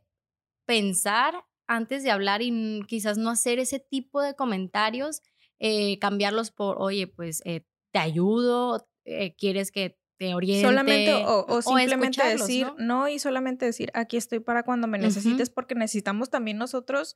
pensar 0.65 1.45
antes 1.67 2.03
de 2.03 2.11
hablar 2.11 2.41
y 2.41 2.81
quizás 2.87 3.17
no 3.17 3.29
hacer 3.29 3.59
ese 3.59 3.79
tipo 3.79 4.21
de 4.21 4.35
comentarios 4.35 5.21
eh, 5.59 5.97
cambiarlos 5.99 6.51
por, 6.51 6.77
oye, 6.79 7.07
pues 7.07 7.41
eh, 7.45 7.65
te 7.91 7.99
ayudo, 7.99 8.87
eh, 9.05 9.35
quieres 9.35 9.71
que 9.71 9.99
te 10.17 10.33
oriente. 10.35 10.67
Solamente 10.67 11.13
o, 11.25 11.61
simplemente 11.61 12.23
decir 12.27 12.67
¿no? 12.77 13.07
y 13.07 13.19
solamente 13.19 13.65
decir 13.65 13.91
aquí 13.93 14.17
estoy 14.17 14.39
para 14.39 14.63
cuando 14.63 14.87
me 14.87 14.97
necesites 14.97 15.49
porque 15.49 15.75
necesitamos 15.75 16.29
también 16.29 16.57
nosotros 16.57 17.15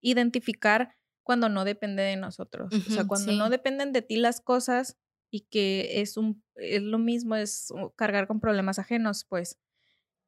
identificar 0.00 0.96
cuando 1.22 1.48
no 1.48 1.64
depende 1.64 2.02
de 2.02 2.16
nosotros. 2.16 2.72
o 2.72 2.90
sea, 2.90 3.06
cuando 3.06 3.32
no 3.32 3.50
dependen 3.50 3.92
de 3.92 4.02
ti 4.02 4.16
las 4.16 4.40
cosas 4.40 4.96
y 5.30 5.42
que 5.42 6.00
es 6.00 6.16
un 6.16 6.42
es 6.56 6.82
lo 6.82 6.98
mismo 6.98 7.36
es 7.36 7.72
cargar 7.96 8.26
con 8.26 8.40
problemas 8.40 8.78
ajenos, 8.78 9.24
pues 9.28 9.58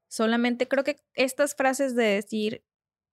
solamente 0.08 0.68
creo 0.68 0.84
que 0.84 1.02
estas 1.14 1.54
frases 1.54 1.96
de 1.96 2.04
decir 2.04 2.64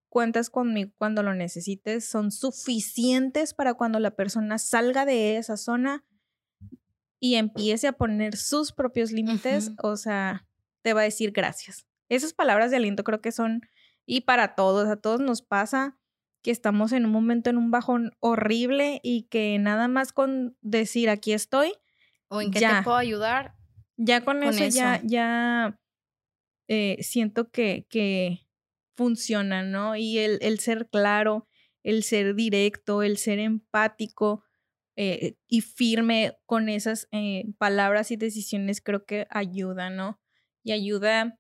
cuentas 0.10 0.50
conmigo 0.50 0.92
cuando 0.98 1.24
lo 1.24 1.34
necesites, 1.34 2.10
son 2.10 2.32
suficientes 2.32 3.54
para 3.54 3.76
cuando 3.76 4.00
la 4.00 4.12
persona 4.12 4.58
salga 4.58 5.06
de 5.06 5.38
esa 5.38 5.56
zona 5.56 6.04
y 7.20 7.36
empiece 7.36 7.88
a 7.88 7.94
poner 7.94 8.36
sus 8.36 8.72
propios 8.72 9.12
límites, 9.12 9.72
o 9.82 9.98
sea, 9.98 10.48
te 10.82 10.94
va 10.94 11.02
a 11.02 11.06
decir 11.06 11.32
gracias. 11.32 11.86
Esas 12.08 12.34
palabras 12.34 12.72
de 12.72 12.78
aliento 12.78 13.04
creo 13.04 13.22
que 13.22 13.32
son, 13.32 13.62
y 14.06 14.22
para 14.22 14.56
todos, 14.56 14.88
a 14.88 14.96
todos 14.96 15.20
nos 15.20 15.42
pasa 15.42 15.98
que 16.42 16.52
estamos 16.52 16.94
en 16.94 17.06
un 17.06 17.12
momento 17.12 17.50
en 17.50 17.58
un 17.58 17.72
bajón 17.72 18.12
horrible 18.20 19.00
y 19.04 19.24
que 19.24 19.60
nada 19.60 19.88
más 19.88 20.14
con 20.14 20.58
decir 20.62 21.10
aquí 21.10 21.34
estoy. 21.34 21.74
O 22.30 22.42
en 22.42 22.52
qué 22.52 22.60
te 22.60 22.84
puedo 22.84 22.98
ayudar. 22.98 23.56
Ya 23.98 24.24
con, 24.24 24.42
eso, 24.44 24.66
ya, 24.68 25.02
ya 25.04 25.78
eh, 26.70 26.98
siento 27.02 27.52
que, 27.52 27.86
que 27.90 28.48
funciona, 29.00 29.64
¿no? 29.64 29.96
Y 29.96 30.18
el, 30.18 30.40
el 30.42 30.60
ser 30.60 30.90
claro, 30.90 31.48
el 31.84 32.04
ser 32.04 32.36
directo, 32.36 33.02
el 33.02 33.18
ser 33.18 33.40
empático 33.40 34.44
eh, 34.98 35.38
y 35.48 35.62
firme 35.62 36.38
con 36.46 36.68
esas 36.68 37.08
eh, 37.12 37.46
palabras 37.58 38.12
y 38.12 38.18
decisiones 38.18 38.82
creo 38.82 39.06
que 39.06 39.26
ayuda, 39.30 39.90
¿no? 39.90 40.20
Y 40.66 40.74
ayuda 40.74 41.40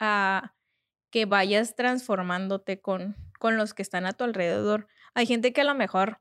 a 0.00 0.56
que 1.12 1.24
vayas 1.24 1.76
transformándote 1.76 2.80
con, 2.80 3.14
con 3.38 3.56
los 3.56 3.72
que 3.72 3.82
están 3.82 4.04
a 4.04 4.12
tu 4.12 4.24
alrededor. 4.24 4.88
Hay 5.14 5.26
gente 5.26 5.52
que 5.52 5.60
a 5.60 5.64
lo 5.64 5.76
mejor 5.76 6.20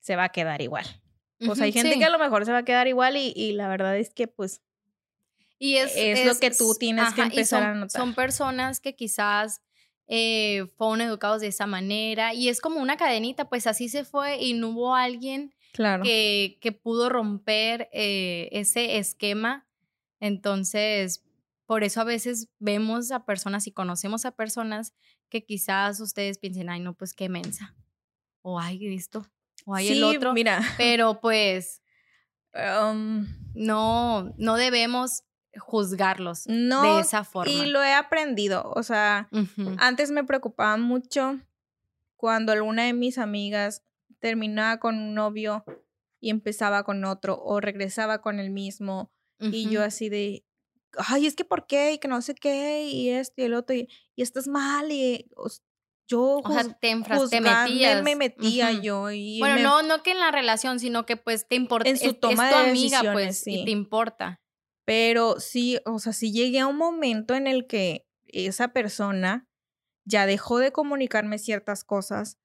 se 0.00 0.16
va 0.16 0.24
a 0.24 0.32
quedar 0.32 0.60
igual. 0.60 0.86
Pues 1.38 1.60
hay 1.60 1.70
gente 1.70 2.00
que 2.00 2.04
a 2.04 2.10
lo 2.10 2.18
mejor 2.18 2.46
se 2.46 2.52
va 2.52 2.58
a 2.58 2.64
quedar 2.64 2.88
igual 2.88 3.16
y, 3.16 3.32
y 3.36 3.52
la 3.52 3.68
verdad 3.68 3.96
es 3.96 4.12
que 4.12 4.26
pues 4.26 4.60
y 5.62 5.76
es, 5.76 5.92
es, 5.94 6.26
lo 6.26 6.36
que 6.40 6.50
tú 6.50 6.74
tienes 6.74 7.14
que 7.14 7.22
empezar 7.22 7.62
a 7.62 7.74
notar. 7.74 8.00
Son 8.00 8.14
personas 8.14 8.80
que 8.80 8.96
quizás 8.96 9.62
eh, 10.08 10.66
fueron 10.76 11.02
educados 11.02 11.40
de 11.40 11.46
esa 11.46 11.68
manera 11.68 12.34
y 12.34 12.48
es 12.48 12.60
como 12.60 12.80
una 12.80 12.96
cadenita, 12.96 13.48
pues 13.48 13.68
así 13.68 13.88
se 13.88 14.04
fue 14.04 14.42
y 14.42 14.54
no 14.54 14.70
hubo 14.70 14.96
alguien 14.96 15.54
que, 16.02 16.58
que, 16.60 16.72
pudo 16.72 17.08
romper 17.10 17.88
eh, 17.92 18.48
ese 18.50 18.98
esquema. 18.98 19.68
Entonces, 20.18 21.22
por 21.64 21.84
eso 21.84 22.00
a 22.00 22.04
veces 22.04 22.48
vemos 22.58 23.12
a 23.12 23.24
personas 23.24 23.68
y 23.68 23.70
conocemos 23.70 24.24
a 24.24 24.32
personas 24.32 24.94
que 25.28 25.44
quizás 25.44 26.00
ustedes 26.00 26.38
piensen, 26.38 26.70
ay, 26.70 26.80
no, 26.80 26.94
pues 26.94 27.14
qué 27.14 27.28
mensa. 27.28 27.76
O 28.40 28.58
ay, 28.58 28.92
esto. 28.96 29.24
O 29.64 29.76
hay 29.76 29.90
el 29.90 30.02
otro. 30.02 30.32
Mira. 30.32 30.60
Pero 30.76 31.20
pues 31.20 31.82
Um, 32.54 33.26
no, 33.54 34.34
no 34.36 34.56
debemos 34.56 35.24
juzgarlos 35.58 36.46
no, 36.46 36.82
de 36.96 37.00
esa 37.00 37.24
forma. 37.24 37.52
y 37.52 37.66
lo 37.66 37.82
he 37.82 37.92
aprendido. 37.94 38.72
O 38.74 38.82
sea, 38.82 39.28
antes 39.78 40.10
me 40.10 40.24
preocupaba 40.24 40.76
mucho 40.76 41.38
cuando 42.16 42.52
alguna 42.52 42.84
de 42.84 42.92
mis 42.92 43.18
amigas 43.18 43.82
terminaba 44.20 44.78
con 44.78 44.96
un 44.96 45.14
novio 45.14 45.64
y 46.20 46.30
empezaba 46.30 46.84
con 46.84 47.04
otro 47.04 47.38
o 47.42 47.60
regresaba 47.60 48.20
con 48.22 48.38
el 48.38 48.50
mismo 48.50 49.10
y 49.40 49.68
yo 49.70 49.82
así 49.82 50.08
de, 50.08 50.44
ay, 50.96 51.26
es 51.26 51.34
que 51.34 51.44
por 51.44 51.66
qué 51.66 51.92
y 51.94 51.98
que 51.98 52.06
no 52.06 52.22
sé 52.22 52.34
qué 52.36 52.84
y 52.86 53.08
esto 53.10 53.42
y 53.42 53.44
el 53.44 53.54
otro 53.54 53.74
y, 53.74 53.88
y 54.14 54.22
estás 54.22 54.46
mal 54.46 54.92
y 54.92 55.26
o 55.36 55.48
yo 56.06 56.40
O 56.44 56.52
sea, 56.52 56.62
te, 56.64 56.94
te 57.30 57.40
metías. 57.40 58.02
me 58.04 58.14
metía 58.16 58.70
yo 58.72 59.10
y 59.10 59.38
Bueno, 59.40 59.56
me- 59.56 59.62
no, 59.62 59.82
no 59.82 60.02
que 60.04 60.12
en 60.12 60.20
la 60.20 60.30
relación, 60.30 60.78
sino 60.78 61.06
que 61.06 61.16
pues 61.16 61.48
te 61.48 61.56
importa. 61.56 61.88
En 61.88 61.96
su 61.98 62.06
es, 62.06 62.12
es 62.14 62.20
toma 62.20 62.48
tu 62.50 62.56
de 62.56 62.68
amiga, 62.70 62.98
decisiones, 62.98 63.12
pues, 63.42 63.46
y 63.48 63.64
te 63.64 63.70
importa. 63.72 64.40
Pero 64.84 65.38
sí, 65.38 65.78
o 65.84 65.98
sea, 65.98 66.12
sí 66.12 66.32
llegué 66.32 66.60
a 66.60 66.66
un 66.66 66.76
momento 66.76 67.34
en 67.34 67.46
el 67.46 67.66
que 67.66 68.06
esa 68.26 68.68
persona 68.68 69.48
ya 70.04 70.26
dejó 70.26 70.58
de 70.58 70.72
comunicarme 70.72 71.38
ciertas 71.38 71.84
cosas. 71.84 72.38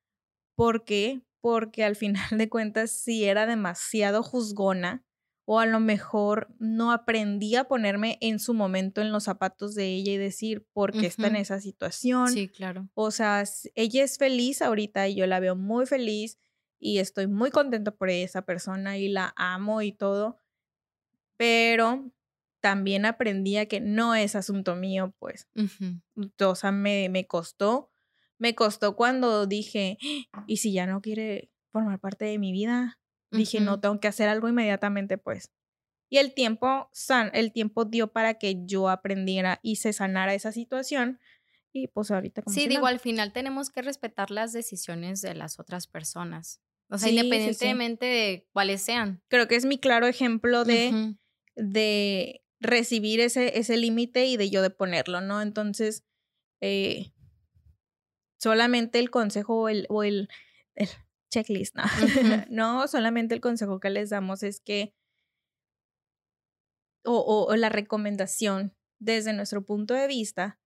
¿Por 0.55 0.85
qué? 0.85 1.21
Porque 1.41 1.83
al 1.83 1.95
final 1.95 2.37
de 2.37 2.49
cuentas 2.49 2.91
sí 2.91 3.25
era 3.25 3.45
demasiado 3.45 4.23
juzgona 4.23 5.03
o 5.49 5.61
a 5.61 5.65
lo 5.65 5.79
mejor 5.79 6.53
no 6.59 6.91
aprendí 6.91 7.55
a 7.55 7.63
ponerme 7.63 8.17
en 8.19 8.37
su 8.37 8.53
momento 8.53 9.01
en 9.01 9.13
los 9.13 9.23
zapatos 9.23 9.75
de 9.75 9.85
ella 9.85 10.11
y 10.11 10.17
decir 10.17 10.67
por 10.73 10.91
qué 10.91 11.05
está 11.05 11.27
en 11.27 11.37
esa 11.37 11.61
situación. 11.61 12.27
Sí, 12.27 12.49
claro. 12.49 12.89
O 12.95 13.11
sea, 13.11 13.45
ella 13.73 14.03
es 14.03 14.17
feliz 14.17 14.61
ahorita 14.61 15.07
y 15.07 15.15
yo 15.15 15.25
la 15.25 15.39
veo 15.39 15.55
muy 15.55 15.85
feliz 15.85 16.37
y 16.79 16.97
estoy 16.97 17.27
muy 17.27 17.49
contenta 17.49 17.91
por 17.91 18.09
esa 18.09 18.41
persona 18.41 18.97
y 18.97 19.07
la 19.07 19.33
amo 19.37 19.81
y 19.81 19.93
todo, 19.93 20.41
pero 21.37 22.11
también 22.61 23.05
aprendí 23.05 23.57
a 23.57 23.65
que 23.67 23.79
no 23.79 24.15
es 24.15 24.35
asunto 24.35 24.75
mío, 24.75 25.13
pues. 25.19 25.47
Ujú. 25.55 26.01
O 26.45 26.55
sea, 26.55 26.71
me, 26.71 27.09
me 27.09 27.27
costó, 27.27 27.91
me 28.37 28.55
costó 28.55 28.95
cuando 28.95 29.45
dije, 29.47 29.97
"Ah, 30.33 30.43
¿y 30.47 30.57
si 30.57 30.73
ya 30.73 30.85
no 30.85 31.01
quiere 31.01 31.51
formar 31.71 31.99
parte 31.99 32.25
de 32.25 32.37
mi 32.39 32.51
vida? 32.51 32.99
Dije, 33.31 33.59
no, 33.59 33.79
tengo 33.79 33.99
que 33.99 34.07
hacer 34.07 34.29
algo 34.29 34.47
inmediatamente, 34.47 35.17
pues. 35.17 35.51
Y 36.09 36.17
el 36.17 36.33
tiempo, 36.33 36.89
san, 36.93 37.29
el 37.33 37.51
tiempo 37.51 37.83
dio 37.83 38.13
para 38.13 38.35
que 38.35 38.63
yo 38.65 38.87
aprendiera 38.89 39.59
y 39.61 39.75
se 39.75 39.91
sanara 39.91 40.33
esa 40.33 40.51
situación. 40.53 41.19
Y 41.73 41.87
pues 41.89 42.09
ahorita 42.09 42.41
como 42.41 42.53
Sí, 42.53 42.61
si 42.61 42.69
digo, 42.69 42.87
al 42.87 42.99
final 42.99 43.33
tenemos 43.33 43.69
que 43.69 43.81
respetar 43.81 44.31
las 44.31 44.53
decisiones 44.53 45.21
de 45.21 45.35
las 45.35 45.59
otras 45.59 45.85
personas. 45.87 46.61
O 46.89 46.97
sea, 46.97 47.09
Sí, 47.09 47.15
sí, 47.15 47.21
sí. 47.21 47.25
independientemente 47.25 48.05
de 48.05 48.47
cuáles 48.53 48.81
sean. 48.81 49.21
Creo 49.27 49.47
que 49.49 49.57
es 49.57 49.65
mi 49.65 49.77
claro 49.77 50.07
ejemplo 50.07 50.63
de, 50.63 51.15
de 51.55 52.41
recibir 52.59 53.19
ese, 53.19 53.57
ese 53.59 53.77
límite 53.77 54.25
y 54.25 54.37
de 54.37 54.49
yo 54.49 54.61
de 54.61 54.69
ponerlo, 54.69 55.21
¿no? 55.21 55.41
Entonces, 55.41 56.03
eh, 56.61 57.11
solamente 58.39 58.99
el 58.99 59.09
consejo 59.09 59.61
o 59.61 59.69
el, 59.69 59.85
o 59.89 60.03
el, 60.03 60.29
el 60.75 60.89
checklist, 61.31 61.75
¿no? 61.75 61.83
No, 62.49 62.87
solamente 62.87 63.35
el 63.35 63.41
consejo 63.41 63.79
que 63.79 63.89
les 63.89 64.09
damos 64.09 64.43
es 64.43 64.59
que, 64.61 64.93
o, 67.05 67.17
o- 67.17 67.51
o 67.51 67.55
la 67.55 67.69
recomendación 67.69 68.75
desde 68.99 69.33
nuestro 69.33 69.63
punto 69.63 69.93
de 69.93 70.07
vista, 70.07 70.59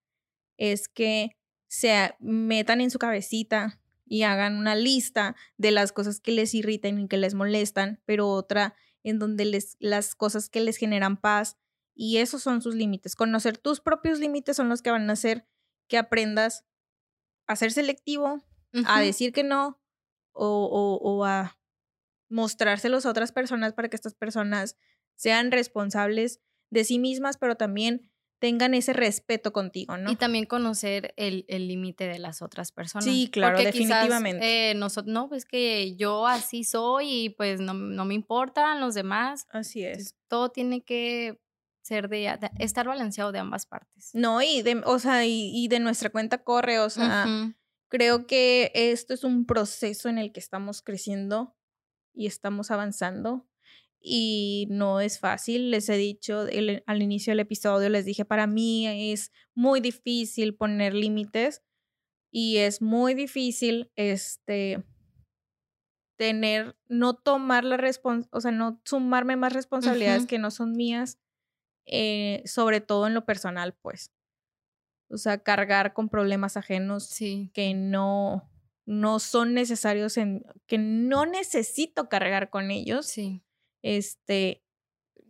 es 0.58 0.88
que 0.88 1.32
se 1.68 2.16
metan 2.20 2.82
en 2.82 2.92
su 2.92 3.00
cabecita 3.00 3.80
y 4.06 4.24
hagan 4.24 4.58
una 4.58 4.76
lista 4.76 5.36
de 5.58 5.72
las 5.72 5.92
cosas 5.92 6.20
que 6.20 6.32
les 6.32 6.54
irritan 6.54 7.00
y 7.00 7.08
que 7.08 7.18
les 7.18 7.34
molestan, 7.34 8.02
pero 8.06 8.30
otra 8.30 8.76
en 9.04 9.20
donde 9.20 9.46
les, 9.46 9.78
las 9.80 10.16
cosas 10.16 10.50
que 10.50 10.60
les 10.62 10.78
generan 10.78 11.18
paz. 11.20 11.58
Y 11.94 12.18
esos 12.18 12.42
son 12.42 12.62
sus 12.62 12.76
límites. 12.76 13.16
Conocer 13.16 13.58
tus 13.58 13.82
propios 13.82 14.20
límites 14.20 14.56
son 14.58 14.70
los 14.70 14.82
que 14.82 14.92
van 14.92 15.10
a 15.10 15.14
hacer 15.14 15.46
que 15.88 15.98
aprendas 15.98 16.66
a 17.48 17.56
ser 17.56 17.72
selectivo, 17.72 18.42
a 18.86 19.02
decir 19.02 19.34
que 19.34 19.44
no 19.44 19.82
o, 20.32 20.48
o- 20.48 20.96
o 21.02 21.26
a 21.26 21.60
mostrárselos 22.30 23.06
a 23.06 23.10
otras 23.10 23.32
personas 23.32 23.74
para 23.74 23.90
que 23.90 23.96
estas 23.96 24.14
personas 24.16 24.78
sean 25.16 25.52
responsables 25.52 26.40
de 26.70 26.84
sí 26.86 26.98
mismas, 27.00 27.38
pero 27.38 27.56
también 27.58 28.10
tengan 28.40 28.74
ese 28.74 28.94
respeto 28.94 29.52
contigo, 29.54 29.98
¿no? 29.98 30.10
Y 30.12 30.16
también 30.16 30.46
conocer 30.46 31.14
el 31.18 31.46
el 31.48 31.68
límite 31.68 32.08
de 32.08 32.18
las 32.18 32.42
otras 32.42 32.72
personas. 32.72 33.04
Sí, 33.04 33.30
claro, 33.32 33.58
Porque 33.58 33.72
quizás, 33.72 34.00
definitivamente. 34.00 34.72
eh, 34.72 34.74
no, 34.74 35.28
pues 35.30 35.46
que 35.46 35.96
yo 35.96 36.26
así 36.26 36.64
soy 36.64 37.26
y 37.26 37.30
pues 37.30 37.60
no, 37.60 37.74
no 37.74 38.06
me 38.06 38.14
importan 38.16 38.80
los 38.80 38.96
demás. 38.96 39.46
Así 39.50 39.84
es. 39.84 39.90
Entonces, 39.98 40.16
todo 40.30 40.50
tiene 40.50 40.82
que 40.82 41.41
ser 41.82 42.08
de, 42.10 42.18
de- 42.40 42.52
estar 42.60 42.86
balanceado 42.88 43.32
de 43.32 43.40
ambas 43.40 43.66
partes. 43.66 44.12
No, 44.14 44.42
y 44.42 44.62
de, 44.62 44.82
o 44.86 45.00
sea, 45.00 45.26
y, 45.26 45.52
y 45.54 45.68
de 45.68 45.80
nuestra 45.80 46.10
cuenta 46.10 46.44
corre, 46.44 46.80
o 46.80 46.90
sea, 46.90 47.26
creo 47.90 48.26
que 48.28 48.72
esto 48.74 49.14
es 49.14 49.24
un 49.24 49.46
proceso 49.46 50.08
en 50.10 50.18
el 50.18 50.32
que 50.32 50.40
estamos 50.40 50.82
creciendo 50.82 51.56
y 52.14 52.28
estamos 52.28 52.72
avanzando 52.72 53.48
y 54.00 54.68
no 54.70 55.00
es 55.00 55.20
fácil. 55.20 55.72
Les 55.72 55.88
he 55.90 55.96
dicho 55.98 56.48
el- 56.48 56.84
al 56.88 57.02
inicio 57.02 57.32
del 57.32 57.42
episodio, 57.42 57.90
les 57.90 58.06
dije, 58.06 58.26
para 58.26 58.48
mí 58.48 58.88
es 59.12 59.32
muy 59.54 59.80
difícil 59.82 60.56
poner 60.56 60.94
límites 60.94 61.62
y 62.32 62.58
es 62.58 62.82
muy 62.82 63.14
difícil, 63.14 63.92
este, 63.96 64.84
tener, 66.18 66.78
no 66.88 67.16
tomar 67.16 67.64
la 67.64 67.78
responsabilidad, 67.78 68.30
o 68.38 68.42
sea, 68.42 68.52
no 68.52 68.82
sumarme 68.86 69.36
más 69.36 69.54
responsabilidades 69.54 70.24
que 70.28 70.38
no 70.40 70.52
son 70.52 70.74
mías, 70.74 71.20
eh, 71.86 72.44
sobre 72.46 72.82
todo 72.82 73.08
en 73.08 73.14
lo 73.14 73.26
personal, 73.26 73.74
pues. 73.82 74.12
O 75.10 75.18
sea, 75.18 75.40
cargar 75.44 75.94
con 75.94 76.10
problemas 76.10 76.58
ajenos 76.58 77.06
Sí. 77.08 77.52
que 77.54 77.74
no, 77.74 78.50
no 78.86 79.20
son 79.20 79.54
necesarios, 79.54 80.18
en, 80.18 80.46
que 80.68 80.78
no 80.78 81.26
necesito 81.26 82.08
cargar 82.10 82.50
con 82.50 82.72
ellos. 82.72 83.08
Sí. 83.08 83.44
Este, 83.84 84.64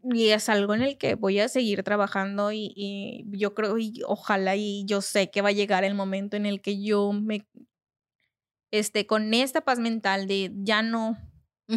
y 0.03 0.29
es 0.29 0.49
algo 0.49 0.73
en 0.75 0.81
el 0.83 0.97
que 0.97 1.15
voy 1.15 1.39
a 1.39 1.47
seguir 1.49 1.83
trabajando 1.83 2.51
y, 2.51 2.73
y 2.75 3.25
yo 3.37 3.53
creo, 3.55 3.77
y 3.77 4.01
ojalá 4.07 4.55
y 4.55 4.85
yo 4.85 5.01
sé 5.01 5.31
que 5.31 5.41
va 5.41 5.49
a 5.49 5.53
llegar 5.53 5.83
el 5.83 5.95
momento 5.95 6.37
en 6.37 6.45
el 6.45 6.61
que 6.61 6.81
yo 6.83 7.11
me, 7.13 7.47
este, 8.71 9.05
con 9.05 9.33
esta 9.33 9.61
paz 9.61 9.79
mental 9.79 10.27
de 10.27 10.51
ya 10.55 10.81
no 10.81 11.17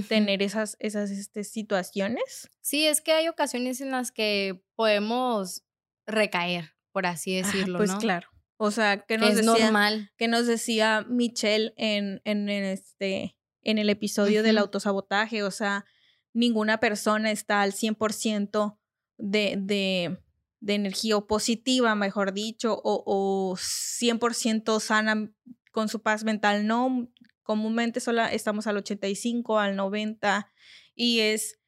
tener 0.09 0.43
esas, 0.43 0.77
esas 0.81 1.11
este, 1.11 1.45
situaciones. 1.45 2.51
Sí, 2.61 2.87
es 2.87 3.01
que 3.01 3.13
hay 3.13 3.29
ocasiones 3.29 3.81
en 3.81 3.91
las 3.93 4.11
que 4.11 4.64
podemos 4.77 5.63
recaer, 6.07 6.75
por 6.93 7.07
así 7.07 7.39
Ajá, 7.39 7.47
decirlo, 7.47 7.79
pues 7.79 7.91
¿no? 7.91 7.99
claro. 7.99 8.29
O 8.57 8.71
sea, 8.71 9.05
que 9.05 9.19
nos 9.19 9.31
es 9.31 9.37
decía, 9.37 9.65
normal. 9.65 10.13
que 10.17 10.29
nos 10.29 10.47
decía 10.47 11.05
Michelle 11.09 11.75
en, 11.77 12.21
en, 12.25 12.49
este, 12.49 13.37
en 13.63 13.79
el 13.79 13.91
episodio 13.91 14.43
del 14.43 14.59
autosabotaje, 14.59 15.43
o 15.43 15.51
sea, 15.51 15.85
ninguna 16.33 16.79
persona 16.79 17.31
está 17.31 17.63
al 17.63 17.73
100% 17.73 18.79
de, 19.19 19.57
de, 19.59 20.19
de 20.61 20.75
energía 20.75 21.17
o 21.17 21.27
positiva, 21.27 21.95
mejor 21.95 22.33
dicho, 22.33 22.81
o, 22.85 23.03
o 23.07 23.57
100% 23.57 24.81
sana 24.81 25.31
con 25.73 25.89
su 25.89 26.01
paz 26.01 26.23
mental, 26.23 26.67
no, 26.67 27.09
comúnmente 27.43 28.01
solo 28.01 28.25
estamos 28.25 28.67
al 28.67 28.77
85, 28.79 29.59
al 29.59 29.77
90 29.77 30.51
y 30.95 31.21
es 31.21 31.61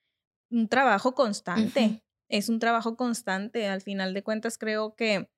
un 0.50 0.68
trabajo 0.68 1.14
constante. 1.14 2.04
Es 2.28 2.48
un 2.48 2.58
trabajo 2.58 2.96
constante, 2.96 3.68
al 3.68 3.82
final 3.82 4.14
de 4.14 4.22
cuentas 4.22 4.58
creo 4.58 4.94
que 4.94 5.28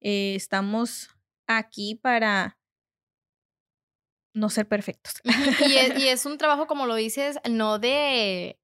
eh, 0.00 0.34
estamos 0.34 1.08
aquí 1.46 1.94
para 1.94 2.58
no 4.32 4.48
ser 4.48 4.68
perfectos. 4.68 5.14
Y 5.66 5.76
es, 5.76 5.98
y 5.98 6.08
es 6.08 6.26
un 6.26 6.38
trabajo, 6.38 6.66
como 6.66 6.86
lo 6.86 6.94
dices, 6.94 7.38
no 7.48 7.78
de, 7.78 8.60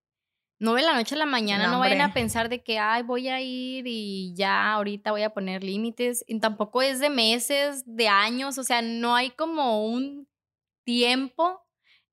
no 0.59 0.75
de 0.75 0.83
la 0.83 0.95
noche 0.95 1.15
a 1.15 1.19
la 1.19 1.27
mañana, 1.27 1.67
No, 1.67 1.73
no, 1.73 1.79
vayan 1.81 2.01
a 2.01 2.15
pensar 2.15 2.49
de 2.49 2.63
que, 2.63 2.79
ay, 2.79 3.03
voy 3.03 3.29
a 3.29 3.41
ir 3.41 3.85
y 3.87 4.33
ya 4.35 4.73
ahorita 4.73 5.11
voy 5.11 5.23
a 5.23 5.31
poner 5.31 5.65
límites. 5.65 6.25
Y 6.27 6.39
tampoco 6.39 6.83
es 6.83 7.01
de 7.01 7.11
meses, 7.11 7.83
de 7.87 8.09
años, 8.09 8.59
o 8.59 8.65
sea, 8.65 8.83
no 8.83 9.15
hay 9.15 9.31
como 9.31 9.85
un 9.87 10.29
tiempo 10.85 11.63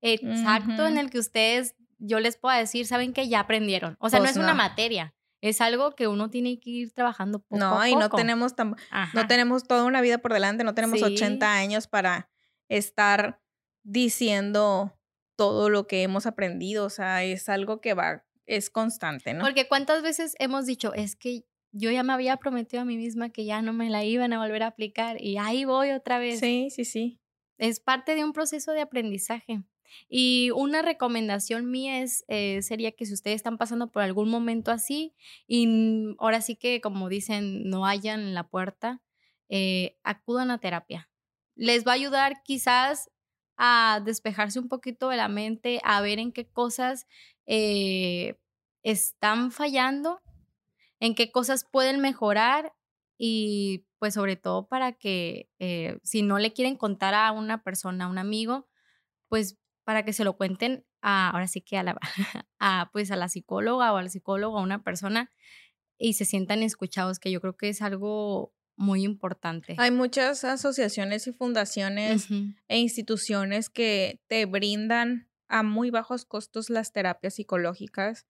exacto 0.02 0.86
en 0.86 0.98
el 0.98 1.10
que 1.10 1.18
ustedes, 1.18 1.76
yo 1.98 2.20
les 2.20 2.36
pueda 2.36 2.58
decir, 2.58 2.86
saben 2.86 3.12
que 3.14 3.28
ya 3.28 3.40
aprendieron. 3.40 3.96
O 4.00 4.10
sea, 4.10 4.18
no 4.18 4.24
Pues 4.24 4.36
es 4.36 4.42
una 4.42 4.54
materia, 4.54 5.14
es 5.48 5.60
algo 5.60 5.94
que 5.94 6.08
uno 6.08 6.30
tiene 6.30 6.58
que 6.58 6.70
ir 6.70 6.92
trabajando 6.92 7.38
poco 7.38 7.58
No, 7.58 7.78
a 7.78 7.88
y 7.88 7.94
no 7.94 8.08
tenemos 8.08 8.56
tam- 8.56 8.76
no 9.12 9.26
tenemos 9.26 9.64
toda 9.64 9.84
una 9.84 10.00
vida 10.00 10.16
por 10.18 10.32
delante, 10.32 10.64
no 10.64 10.74
tenemos 10.74 10.98
Sí. 11.00 11.04
80 11.04 11.52
años 11.54 11.86
para 11.86 12.30
estar 12.68 13.42
diciendo 13.82 14.98
todo 15.36 15.68
lo 15.68 15.86
que 15.86 16.02
hemos 16.02 16.26
aprendido, 16.26 16.86
o 16.86 16.90
sea, 16.90 17.22
es 17.24 17.48
algo 17.50 17.80
que 17.82 17.92
va, 17.92 18.24
es 18.46 18.70
constante, 18.70 19.34
¿no? 19.34 19.44
Porque 19.44 19.68
cuántas 19.68 20.02
veces 20.02 20.34
hemos 20.38 20.64
dicho, 20.64 20.94
es 20.94 21.14
que 21.14 21.44
yo 21.72 21.90
ya 21.90 22.02
me 22.02 22.12
había 22.14 22.36
prometido 22.38 22.82
a 22.82 22.84
mí 22.86 22.96
misma 22.96 23.28
que 23.30 23.44
ya 23.44 23.60
no 23.60 23.72
me 23.72 23.90
la 23.90 24.02
iban 24.04 24.32
a 24.32 24.38
volver 24.38 24.62
a 24.62 24.68
aplicar 24.68 25.20
y 25.20 25.36
ahí 25.38 25.64
voy 25.64 25.90
otra 25.90 26.18
vez. 26.18 26.40
Sí, 26.40 26.68
sí, 26.70 26.84
sí. 26.84 27.20
Es 27.58 27.80
parte 27.80 28.14
de 28.14 28.24
un 28.24 28.32
proceso 28.32 28.72
de 28.72 28.80
aprendizaje. 28.80 29.62
Y 30.08 30.50
una 30.50 30.82
recomendación 30.82 31.70
mía 31.70 32.02
es, 32.02 32.24
eh, 32.28 32.62
sería 32.62 32.92
que 32.92 33.06
si 33.06 33.14
ustedes 33.14 33.36
están 33.36 33.58
pasando 33.58 33.90
por 33.90 34.02
algún 34.02 34.28
momento 34.28 34.70
así 34.70 35.14
y 35.46 36.14
ahora 36.18 36.40
sí 36.40 36.56
que, 36.56 36.80
como 36.80 37.08
dicen, 37.08 37.68
no 37.68 37.86
hayan 37.86 38.34
la 38.34 38.48
puerta, 38.48 39.02
eh, 39.48 39.96
acudan 40.02 40.50
a 40.50 40.58
terapia. 40.58 41.10
Les 41.56 41.86
va 41.86 41.92
a 41.92 41.94
ayudar 41.94 42.42
quizás 42.42 43.10
a 43.56 44.00
despejarse 44.04 44.58
un 44.58 44.68
poquito 44.68 45.08
de 45.08 45.16
la 45.16 45.28
mente, 45.28 45.80
a 45.84 46.00
ver 46.00 46.18
en 46.18 46.32
qué 46.32 46.46
cosas 46.46 47.06
eh, 47.46 48.38
están 48.82 49.52
fallando, 49.52 50.20
en 51.00 51.14
qué 51.14 51.30
cosas 51.30 51.64
pueden 51.70 52.00
mejorar 52.00 52.74
y 53.16 53.86
pues 53.98 54.14
sobre 54.14 54.36
todo 54.36 54.66
para 54.66 54.92
que 54.92 55.48
si 56.02 56.22
no 56.22 56.38
le 56.38 56.52
quieren 56.52 56.76
contar 56.76 57.14
a 57.14 57.32
una 57.32 57.62
persona, 57.62 58.04
a 58.04 58.08
un 58.08 58.18
amigo, 58.18 58.68
pues 59.28 59.58
para 59.84 60.04
que 60.04 60.12
se 60.12 60.24
lo 60.24 60.36
cuenten 60.36 60.84
a, 61.00 61.30
ahora 61.30 61.46
sí 61.46 61.60
que 61.60 61.76
a 61.76 61.82
la, 61.82 61.98
a, 62.58 62.90
pues 62.92 63.10
a 63.10 63.16
la 63.16 63.28
psicóloga 63.28 63.92
o 63.92 63.96
al 63.96 64.10
psicólogo, 64.10 64.58
a 64.58 64.62
una 64.62 64.82
persona 64.82 65.30
y 65.98 66.14
se 66.14 66.24
sientan 66.24 66.62
escuchados, 66.62 67.18
que 67.18 67.30
yo 67.30 67.40
creo 67.40 67.56
que 67.56 67.68
es 67.68 67.82
algo 67.82 68.52
muy 68.76 69.04
importante. 69.04 69.76
Hay 69.78 69.90
muchas 69.90 70.44
asociaciones 70.44 71.26
y 71.26 71.32
fundaciones 71.32 72.28
e 72.68 72.78
instituciones 72.78 73.70
que 73.70 74.20
te 74.26 74.46
brindan 74.46 75.28
a 75.48 75.62
muy 75.62 75.90
bajos 75.90 76.24
costos 76.24 76.70
las 76.70 76.92
terapias 76.92 77.34
psicológicas. 77.34 78.26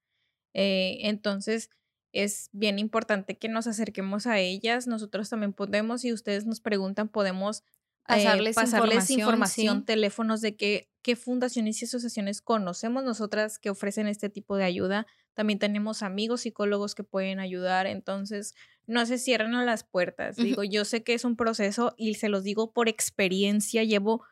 Eh, 0.53 0.99
entonces, 1.03 1.71
es 2.13 2.51
bien 2.53 2.79
importante 2.79 3.39
que 3.39 3.49
nos 3.49 3.67
acerquemos 3.67 4.27
a 4.27 4.39
ellas. 4.39 4.87
Nosotros 4.87 5.31
también 5.31 5.53
podemos, 5.53 6.03
si 6.03 6.13
ustedes 6.13 6.47
nos 6.47 6.61
preguntan, 6.61 7.09
podemos 7.09 7.65
eh, 8.09 8.53
pasarles, 8.55 9.11
información, 9.11 9.85
teléfonos 9.85 10.41
de 10.41 10.57
qué, 10.57 10.91
qué 11.03 11.17
fundaciones 11.17 11.81
y 11.81 11.87
asociaciones 11.87 12.43
conocemos 12.43 13.03
nosotras 13.05 13.59
que 13.59 13.71
ofrecen 13.71 14.07
este 14.07 14.29
tipo 14.29 14.57
de 14.57 14.65
ayuda. 14.65 15.07
También 15.33 15.59
tenemos 15.59 16.03
amigos 16.03 16.43
psicólogos 16.43 16.95
que 16.95 17.03
pueden 17.03 17.41
ayudar. 17.41 17.87
Entonces, 17.87 18.55
no 18.87 19.05
se 19.07 19.19
cierran 19.19 19.55
a 19.55 19.65
las 19.65 19.85
puertas. 19.85 20.37
Digo, 20.37 20.65
yo 20.65 20.85
sé 20.85 21.03
que 21.03 21.15
es 21.15 21.25
un 21.25 21.37
proceso 21.37 21.95
y 21.97 22.15
se 22.15 22.29
los 22.29 22.45
digo 22.45 22.73
por 22.73 22.89
experiencia. 22.89 23.85
Llevo 23.85 24.25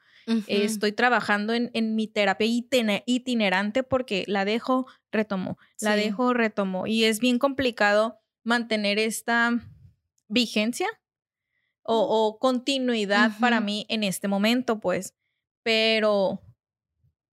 estoy 0.46 0.92
trabajando 0.92 1.52
en, 1.52 1.70
en 1.74 1.94
mi 1.94 2.06
terapia 2.06 2.46
itinerante 3.06 3.82
porque 3.82 4.24
la 4.26 4.44
dejo, 4.44 4.86
retomo, 5.10 5.58
la 5.80 5.96
dejo, 5.96 6.32
retomo. 6.32 6.86
Y 6.86 7.04
es 7.04 7.18
bien 7.18 7.38
complicado 7.38 8.20
mantener 8.44 8.98
esta 8.98 9.60
vigencia 10.28 10.88
o, 11.82 12.38
continuidad 12.38 13.32
para 13.40 13.60
mí 13.60 13.86
en 13.88 14.04
este 14.04 14.28
momento, 14.28 14.80
pues. 14.80 15.14
Pero 15.62 16.40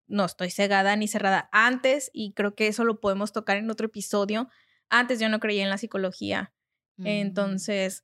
no 0.08 0.26
estoy 0.26 0.50
cegada 0.50 0.96
ni 0.96 1.08
cerrada 1.08 1.50
antes 1.52 2.10
y 2.14 2.34
creo 2.34 2.56
que 2.56 2.68
eso 2.68 2.84
lo 2.84 3.00
podemos 3.00 3.32
tocar 3.32 3.58
en 3.58 3.70
otro 3.70 3.88
episodio. 3.88 4.50
Antes 4.90 5.20
yo 5.20 5.30
no 5.30 5.40
creía 5.40 5.64
en 5.64 5.70
la 5.70 5.78
psicología. 5.78 6.54
Mm. 6.98 7.08
Entonces, 7.08 8.04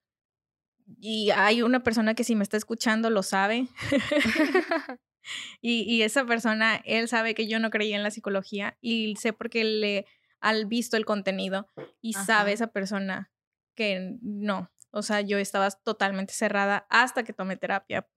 y 0.99 1.31
hay 1.31 1.61
una 1.61 1.83
persona 1.83 2.13
que 2.13 2.23
si 2.23 2.35
me 2.35 2.43
está 2.43 2.57
escuchando 2.57 3.09
lo 3.09 3.23
sabe. 3.23 3.67
y, 5.61 6.01
esa 6.01 6.25
persona, 6.25 6.81
él 6.85 7.07
sabe 7.07 7.33
que 7.33 7.47
yo 7.47 7.59
no 7.59 7.69
creía 7.69 7.95
en 7.95 8.03
la 8.03 8.11
psicología 8.11 8.77
y 8.81 9.15
sé 9.15 9.33
porque 9.33 9.63
le 9.63 10.05
al 10.39 10.67
visto 10.67 10.95
el 10.95 11.05
contenido 11.05 11.67
y 12.01 12.13
sabe 12.13 12.53
esa 12.53 12.67
persona 12.67 13.31
que 13.73 14.17
no. 14.21 14.71
O 14.95 15.01
sea, 15.01 15.19
yo 15.19 15.37
estaba 15.37 15.69
totalmente 15.71 16.31
cerrada 16.31 16.87
hasta 16.89 17.25
que 17.25 17.33
tomé 17.33 17.57
terapia. 17.57 18.07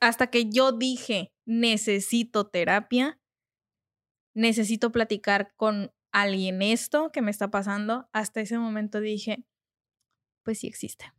Hasta 0.00 0.26
que 0.26 0.50
yo 0.50 0.72
dije, 0.72 1.32
necesito 1.46 2.48
terapia, 2.48 3.20
necesito 4.34 4.90
platicar 4.90 5.54
con 5.54 5.92
alguien 6.12 6.60
esto 6.60 7.12
que 7.12 7.22
me 7.22 7.30
está 7.30 7.52
pasando. 7.52 8.08
Hasta 8.12 8.40
ese 8.40 8.58
momento 8.58 9.00
dije, 9.00 9.44
pues 10.44 10.58
sí 10.58 10.66
existe. 10.66 11.12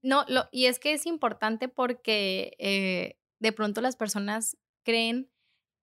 No, 0.00 0.24
lo, 0.28 0.48
y 0.52 0.66
es 0.66 0.78
que 0.78 0.92
es 0.92 1.04
importante 1.04 1.68
porque 1.68 2.54
eh, 2.58 3.18
de 3.40 3.52
pronto 3.52 3.80
las 3.80 3.96
personas 3.96 4.56
creen 4.84 5.28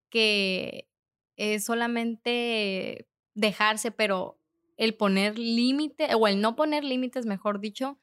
que 0.10 0.90
es 1.38 1.66
solamente 1.66 3.10
dejarse, 3.36 3.92
pero 3.92 4.40
el 4.78 4.96
poner 4.96 5.38
límite, 5.38 6.16
o 6.16 6.28
el 6.28 6.42
no 6.42 6.56
poner 6.56 6.84
límites, 6.84 7.26
mejor 7.26 7.60
dicho, 7.60 8.00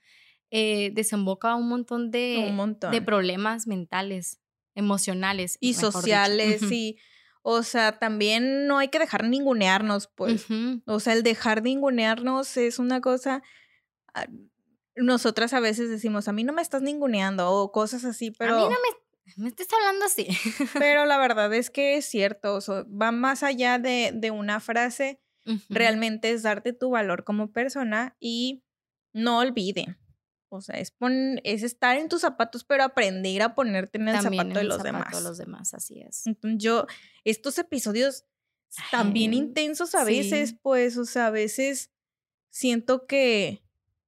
eh, 0.51 0.91
desemboca 0.93 1.55
un 1.55 1.69
montón 1.69 2.11
de, 2.11 2.53
de 2.91 3.03
problemas 3.03 3.67
mentales, 3.67 4.41
emocionales. 4.75 5.57
Y 5.61 5.75
sociales, 5.75 6.63
y, 6.71 6.99
o 7.43 7.63
sea, 7.63 7.99
también 7.99 8.67
no 8.67 8.79
hay 8.79 8.89
que 8.89 8.99
dejar 8.99 9.25
ningunearnos, 9.25 10.09
pues. 10.15 10.47
O 10.87 11.01
sea, 11.01 11.13
el 11.13 11.23
dejar 11.23 11.63
ningunearnos 11.63 12.57
es 12.57 12.79
una 12.79 13.01
cosa 13.01 13.43
Ah, 14.15 14.27
nosotras 14.95 15.55
a 15.55 15.61
veces 15.61 15.89
decimos, 15.89 16.29
a 16.29 16.33
mí 16.33 16.45
no 16.45 16.53
me 16.53 16.61
estás 16.61 16.83
ninguneando 16.83 17.51
o 17.51 17.73
cosas 17.73 18.05
así, 18.05 18.31
pero... 18.31 18.55
A 18.55 18.59
mí 18.59 18.65
no 18.65 18.71
me, 18.71 19.43
me 19.45 19.49
estás 19.49 19.69
hablando 19.73 20.05
así. 20.05 20.29
pero 20.75 21.07
la 21.07 21.17
verdad 21.19 21.53
es 21.55 21.71
que 21.71 21.97
es 21.97 22.05
cierto, 22.05 22.59
va 22.89 23.11
más 23.11 23.43
allá 23.43 23.79
de, 23.79 24.13
de 24.15 24.31
una 24.31 24.61
frase, 24.61 25.22
realmente 25.69 26.31
es 26.31 26.43
darte 26.43 26.73
tu 26.73 26.91
valor 26.91 27.25
como 27.25 27.53
persona 27.53 28.17
y 28.21 28.65
no 29.13 29.39
olvide. 29.39 29.99
O 30.49 30.61
sea, 30.61 30.79
es, 30.79 30.93
es 31.45 31.63
estar 31.63 31.97
en 31.97 32.11
tus 32.11 32.21
zapatos, 32.21 32.63
pero 32.65 32.85
aprender 32.85 33.41
a 33.41 33.55
ponerte 33.55 33.99
en 33.99 34.09
el 34.09 34.21
zapato 34.21 34.59
de 34.59 34.65
los 34.65 34.83
demás. 34.83 35.23
los 35.23 35.39
demás, 35.39 35.73
así 35.73 36.03
es. 36.03 36.27
Entonces, 36.27 36.63
yo, 36.63 36.87
estos 37.25 37.57
episodios 37.59 38.27
también 38.91 39.33
intensos 39.33 39.95
a 39.95 40.05
veces, 40.05 40.55
pues, 40.61 40.99
o 40.99 41.07
sea, 41.07 41.29
a 41.29 41.31
veces 41.31 41.91
siento 42.51 43.07
que 43.07 43.65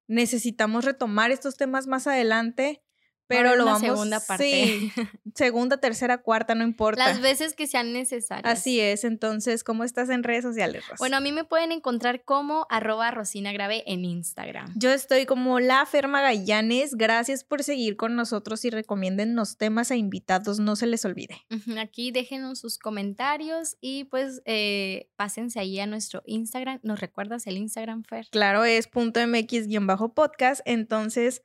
necesitamos 0.06 0.84
retomar 0.84 1.30
estos 1.30 1.56
temas 1.56 1.86
más 1.86 2.06
adelante, 2.06 2.83
pero 3.26 3.56
lo 3.56 3.64
vamos 3.64 3.80
segunda 3.80 4.20
parte. 4.20 4.44
Sí, 4.44 4.92
segunda, 5.34 5.78
tercera, 5.78 6.18
cuarta, 6.18 6.54
no 6.54 6.64
importa. 6.64 7.08
Las 7.08 7.20
veces 7.20 7.54
que 7.54 7.66
sean 7.66 7.92
necesarias. 7.92 8.58
Así 8.58 8.80
es. 8.80 9.04
Entonces, 9.04 9.64
¿cómo 9.64 9.84
estás 9.84 10.10
en 10.10 10.22
redes 10.22 10.44
sociales, 10.44 10.84
Bueno, 10.98 11.16
a 11.16 11.20
mí 11.20 11.32
me 11.32 11.44
pueden 11.44 11.72
encontrar 11.72 12.24
como 12.24 12.66
arroba 12.70 13.10
Rosina 13.10 13.52
Grave 13.52 13.82
en 13.86 14.04
Instagram. 14.04 14.72
Yo 14.76 14.90
estoy 14.92 15.26
como 15.26 15.60
la 15.60 15.84
Ferma 15.86 16.20
Gallanes. 16.20 16.94
Gracias 16.94 17.44
por 17.44 17.62
seguir 17.62 17.96
con 17.96 18.14
nosotros 18.16 18.64
y 18.64 18.70
recomiéndennos 18.70 19.56
temas 19.56 19.90
a 19.90 19.96
invitados. 19.96 20.58
No 20.58 20.76
se 20.76 20.86
les 20.86 21.04
olvide. 21.04 21.42
Aquí 21.78 22.10
déjenos 22.10 22.58
sus 22.58 22.78
comentarios 22.78 23.76
y 23.80 24.04
pues 24.04 24.42
eh, 24.44 25.08
pásense 25.16 25.60
ahí 25.60 25.80
a 25.80 25.86
nuestro 25.86 26.22
Instagram. 26.26 26.80
¿Nos 26.82 27.00
recuerdas 27.00 27.46
el 27.46 27.56
Instagram, 27.56 28.04
Fer? 28.04 28.26
Claro, 28.30 28.64
es 28.64 28.86
punto 28.86 29.20
mx-podcast. 29.20 30.60
Entonces 30.64 31.42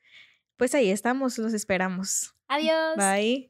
pues 0.59 0.75
ahí 0.75 0.91
estamos, 0.91 1.37
los 1.37 1.53
esperamos. 1.53 2.35
Adiós. 2.49 2.97
Bye. 2.97 3.49